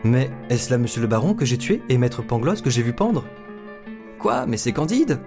Mais 0.04 0.30
est-ce 0.50 0.70
là 0.72 0.78
monsieur 0.78 1.02
le 1.02 1.08
baron 1.08 1.34
que 1.34 1.46
j'ai 1.46 1.58
tué 1.58 1.82
et 1.90 1.98
maître 1.98 2.22
Pangloss 2.22 2.62
que 2.62 2.70
j'ai 2.70 2.84
vu 2.84 2.94
pendre? 2.94 3.26
Quoi 4.20 4.46
Mais 4.46 4.58
c'est 4.58 4.72
Candide? 4.72 5.20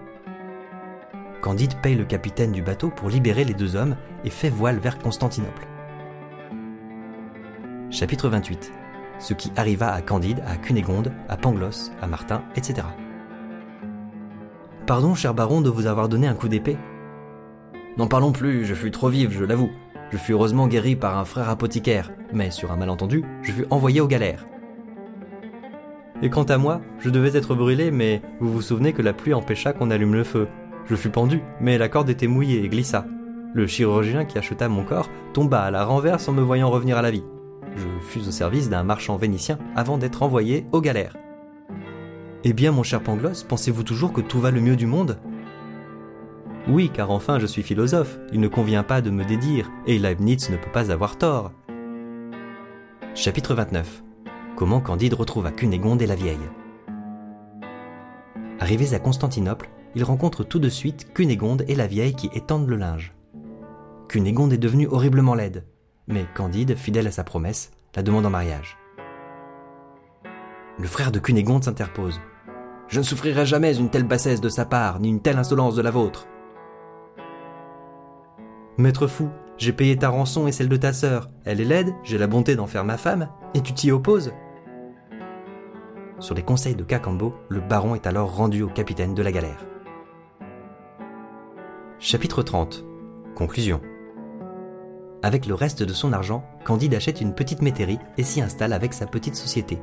Candide 1.43 1.75
paye 1.83 1.97
le 1.97 2.05
capitaine 2.05 2.53
du 2.53 2.63
bateau 2.63 2.91
pour 2.91 3.09
libérer 3.09 3.45
les 3.45 3.55
deux 3.55 3.77
hommes 3.77 3.97
et 4.25 4.31
fait 4.31 4.51
voile 4.51 4.79
vers 4.79 4.99
Constantinople. 4.99 5.67
Chapitre 7.95 8.29
28 8.29 8.73
Ce 9.21 9.35
qui 9.35 9.53
arriva 9.55 9.93
à 9.93 10.03
Candide, 10.03 10.43
à 10.49 10.57
Cunégonde, 10.57 11.13
à 11.29 11.37
Pangloss, 11.37 11.93
à 12.03 12.09
Martin, 12.09 12.43
etc. 12.57 12.89
Pardon, 14.85 15.15
cher 15.15 15.33
baron, 15.33 15.61
de 15.61 15.71
vous 15.71 15.87
avoir 15.87 16.09
donné 16.09 16.27
un 16.27 16.35
coup 16.35 16.49
d'épée. 16.49 16.77
N'en 17.97 18.09
parlons 18.09 18.33
plus, 18.33 18.65
je 18.65 18.75
fus 18.75 18.91
trop 18.91 19.09
vive, 19.09 19.31
je 19.31 19.45
l'avoue. 19.45 19.71
Je 20.11 20.17
fus 20.17 20.33
heureusement 20.33 20.67
guéri 20.67 20.97
par 20.97 21.17
un 21.17 21.25
frère 21.25 21.49
apothicaire, 21.49 22.11
mais 22.33 22.51
sur 22.51 22.73
un 22.73 22.77
malentendu, 22.77 23.25
je 23.43 23.53
fus 23.53 23.67
envoyé 23.71 24.01
aux 24.01 24.09
galères. 24.09 24.45
Et 26.21 26.31
quant 26.31 26.43
à 26.43 26.59
moi, 26.59 26.81
je 26.99 27.11
devais 27.11 27.37
être 27.37 27.55
brûlé, 27.55 27.93
mais 27.93 28.23
vous 28.41 28.53
vous 28.53 28.63
souvenez 28.63 28.93
que 28.93 29.03
la 29.03 29.13
pluie 29.13 29.35
empêcha 29.35 29.73
qu'on 29.73 29.93
allume 29.93 30.15
le 30.15 30.25
feu. 30.25 30.49
Je 30.87 30.97
fus 30.97 31.11
pendu, 31.11 31.43
mais 31.61 31.79
la 31.79 31.89
corde 31.89 32.11
était 32.11 32.27
mouillée 32.27 32.65
et 32.65 32.69
glissa. 32.69 33.07
Le 33.53 33.69
chirurgien 33.69 34.25
qui 34.25 34.37
acheta 34.37 34.69
mon 34.69 34.83
corps 34.83 35.09
tomba 35.33 35.61
à 35.61 35.71
la 35.71 35.85
renverse 35.85 36.27
en 36.29 36.33
me 36.33 36.43
voyant 36.43 36.71
revenir 36.71 36.99
à 36.99 37.03
la 37.03 37.13
vie. 37.13 37.23
Je 37.77 37.89
fus 38.01 38.29
au 38.29 38.31
service 38.31 38.71
d'un 38.71 38.85
marchand 38.85 39.17
vénitien 39.17 39.59
avant 39.75 39.99
d'être 39.99 40.23
envoyé 40.23 40.67
aux 40.73 40.81
galères. 40.81 41.17
Eh 42.45 42.53
bien, 42.53 42.73
mon 42.73 42.83
cher 42.83 43.03
Pangloss, 43.03 43.43
pensez-vous 43.43 43.83
toujours 43.83 44.13
que 44.13 44.21
tout 44.21 44.41
va 44.41 44.51
le 44.51 44.61
mieux 44.61 44.77
du 44.77 44.87
monde? 44.87 45.19
Oui, 46.69 46.91
car 46.93 47.11
enfin 47.11 47.39
je 47.39 47.47
suis 47.47 47.63
philosophe, 47.63 48.19
il 48.33 48.41
ne 48.41 48.49
convient 48.49 48.83
pas 48.83 49.01
de 49.01 49.11
me 49.11 49.25
dédire, 49.25 49.71
et 49.87 49.99
Leibniz 49.99 50.51
ne 50.51 50.57
peut 50.57 50.73
pas 50.73 50.91
avoir 50.91 51.19
tort. 51.19 51.53
Chapitre 53.15 53.55
29 53.55 54.03
Comment 54.57 54.81
Candide 54.81 55.15
retrouva 55.15 55.51
Cunégonde 55.51 56.01
et 56.01 56.07
la 56.07 56.15
vieille. 56.15 56.39
Arrivés 58.61 58.95
à 58.95 58.99
Constantinople, 58.99 59.69
ils 59.95 60.05
rencontrent 60.05 60.45
tout 60.45 60.59
de 60.59 60.69
suite 60.69 61.13
Cunégonde 61.13 61.65
et 61.69 61.75
la 61.75 61.87
vieille 61.87 62.15
qui 62.15 62.31
étendent 62.35 62.69
le 62.69 62.77
linge. 62.77 63.15
Cunégonde 64.09 64.53
est 64.53 64.59
devenue 64.59 64.87
horriblement 64.87 65.35
laide, 65.35 65.65
mais 66.09 66.27
Candide, 66.35 66.77
fidèle 66.77 67.07
à 67.07 67.11
sa 67.11 67.25
promesse, 67.25 67.71
la 67.95 68.03
demande 68.03 68.27
en 68.27 68.31
mariage. 68.31 68.77
Le 70.79 70.87
frère 70.87 71.13
de 71.13 71.19
Cunégonde 71.19 71.65
s'interpose. 71.65 72.21
Je 72.89 72.99
ne 72.99 73.05
souffrirai 73.05 73.47
jamais 73.47 73.77
une 73.77 73.91
telle 73.91 74.05
bassesse 74.05 74.41
de 74.41 74.49
sa 74.49 74.65
part, 74.65 75.01
ni 75.01 75.09
une 75.09 75.21
telle 75.23 75.39
insolence 75.39 75.77
de 75.77 75.83
la 75.83 75.91
vôtre. 75.91 76.27
Maître 78.77 79.07
fou, 79.07 79.31
j'ai 79.57 79.73
payé 79.73 79.97
ta 79.97 80.09
rançon 80.09 80.47
et 80.47 80.53
celle 80.53 80.69
de 80.69 80.77
ta 80.77 80.93
sœur. 80.93 81.31
Elle 81.45 81.61
est 81.61 81.65
laide, 81.65 81.95
j'ai 82.03 82.19
la 82.19 82.27
bonté 82.27 82.57
d'en 82.57 82.67
faire 82.67 82.85
ma 82.85 82.97
femme, 82.97 83.29
et 83.55 83.61
tu 83.61 83.73
t'y 83.73 83.93
opposes. 83.93 84.33
Sur 86.19 86.35
les 86.35 86.43
conseils 86.43 86.75
de 86.75 86.85
Cacambo, 86.85 87.35
le 87.49 87.61
baron 87.61 87.95
est 87.95 88.07
alors 88.07 88.35
rendu 88.35 88.63
au 88.63 88.69
capitaine 88.69 89.15
de 89.15 89.23
la 89.23 89.33
galère. 89.33 89.65
Chapitre 91.99 92.43
30 92.43 92.85
Conclusion 93.37 93.81
Avec 95.25 95.47
le 95.47 95.55
reste 95.55 95.83
de 95.83 95.95
son 95.95 96.13
argent, 96.13 96.45
Candide 96.67 96.93
achète 96.93 97.23
une 97.23 97.35
petite 97.35 97.63
métairie 97.63 97.99
et 98.19 98.23
s'y 98.23 98.43
installe 98.43 98.75
avec 98.75 98.93
sa 98.93 99.07
petite 99.07 99.37
société. 99.37 99.79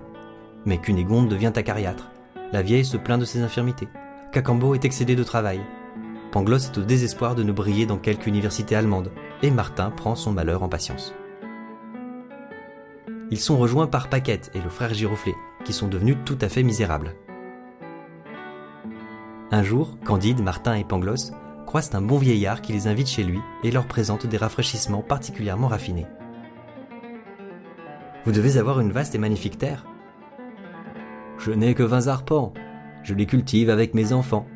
Mais 0.65 0.77
Cunégonde 0.77 1.29
devient 1.29 1.51
acariâtre. 1.55 2.11
La 2.51 2.61
vieille 2.61 2.85
se 2.85 2.95
plaint 2.95 3.19
de 3.19 3.25
ses 3.25 3.41
infirmités. 3.41 3.87
Cacambo 4.31 4.75
est 4.75 4.85
excédé 4.85 5.15
de 5.15 5.23
travail. 5.23 5.59
Pangloss 6.31 6.67
est 6.67 6.77
au 6.77 6.83
désespoir 6.83 7.33
de 7.33 7.41
ne 7.41 7.51
briller 7.51 7.87
dans 7.87 7.97
quelque 7.97 8.27
université 8.27 8.75
allemande, 8.75 9.11
et 9.41 9.49
Martin 9.49 9.89
prend 9.89 10.13
son 10.13 10.31
malheur 10.31 10.61
en 10.61 10.69
patience. 10.69 11.11
Ils 13.31 13.39
sont 13.39 13.57
rejoints 13.57 13.87
par 13.87 14.09
Paquette 14.09 14.51
et 14.53 14.61
le 14.61 14.69
frère 14.69 14.93
Giroflé, 14.93 15.33
qui 15.65 15.73
sont 15.73 15.87
devenus 15.87 16.17
tout 16.23 16.37
à 16.39 16.49
fait 16.49 16.61
misérables. 16.61 17.15
Un 19.49 19.63
jour, 19.63 19.97
Candide, 20.05 20.43
Martin 20.43 20.75
et 20.75 20.83
Pangloss 20.83 21.31
croisent 21.71 21.95
un 21.95 22.01
bon 22.01 22.17
vieillard 22.17 22.61
qui 22.61 22.73
les 22.73 22.87
invite 22.87 23.07
chez 23.07 23.23
lui 23.23 23.39
et 23.63 23.71
leur 23.71 23.87
présente 23.87 24.27
des 24.27 24.35
rafraîchissements 24.35 25.01
particulièrement 25.01 25.69
raffinés. 25.69 26.05
Vous 28.25 28.33
devez 28.33 28.57
avoir 28.57 28.81
une 28.81 28.91
vaste 28.91 29.15
et 29.15 29.17
magnifique 29.17 29.57
terre. 29.57 29.85
Je 31.37 31.51
n'ai 31.51 31.73
que 31.73 31.83
vingt 31.83 32.07
arpents. 32.07 32.51
Je 33.03 33.13
les 33.13 33.25
cultive 33.25 33.69
avec 33.69 33.93
mes 33.93 34.11
enfants. 34.11 34.47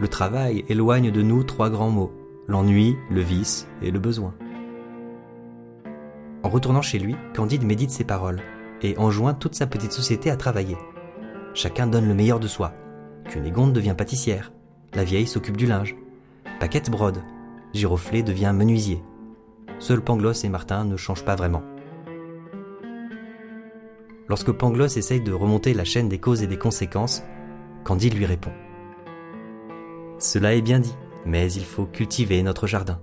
Le 0.00 0.08
travail 0.08 0.64
éloigne 0.68 1.12
de 1.12 1.22
nous 1.22 1.44
trois 1.44 1.70
grands 1.70 1.90
mots, 1.90 2.12
l'ennui, 2.48 2.96
le 3.08 3.20
vice 3.20 3.68
et 3.80 3.92
le 3.92 4.00
besoin. 4.00 4.34
En 6.42 6.48
retournant 6.48 6.82
chez 6.82 6.98
lui, 6.98 7.14
Candide 7.36 7.64
médite 7.64 7.92
ses 7.92 8.02
paroles 8.02 8.40
et 8.82 8.98
enjoint 8.98 9.34
toute 9.34 9.54
sa 9.54 9.68
petite 9.68 9.92
société 9.92 10.28
à 10.28 10.36
travailler. 10.36 10.76
Chacun 11.54 11.86
donne 11.86 12.08
le 12.08 12.14
meilleur 12.14 12.40
de 12.40 12.48
soi. 12.48 12.74
Cunégonde 13.28 13.72
devient 13.72 13.94
pâtissière, 13.96 14.50
la 14.92 15.04
vieille 15.04 15.28
s'occupe 15.28 15.56
du 15.56 15.66
linge, 15.66 15.94
Paquette 16.64 16.88
brode, 16.88 17.22
Giroflé 17.74 18.22
devient 18.22 18.52
menuisier. 18.54 19.02
Seuls 19.80 20.00
Pangloss 20.00 20.44
et 20.44 20.48
Martin 20.48 20.86
ne 20.86 20.96
changent 20.96 21.26
pas 21.26 21.36
vraiment. 21.36 21.62
Lorsque 24.30 24.50
Pangloss 24.50 24.96
essaye 24.96 25.20
de 25.20 25.34
remonter 25.34 25.74
la 25.74 25.84
chaîne 25.84 26.08
des 26.08 26.16
causes 26.16 26.42
et 26.42 26.46
des 26.46 26.56
conséquences, 26.56 27.22
Candide 27.84 28.14
lui 28.14 28.24
répond. 28.24 28.52
Cela 30.18 30.54
est 30.54 30.62
bien 30.62 30.80
dit, 30.80 30.96
mais 31.26 31.52
il 31.52 31.66
faut 31.66 31.84
cultiver 31.84 32.42
notre 32.42 32.66
jardin. 32.66 32.98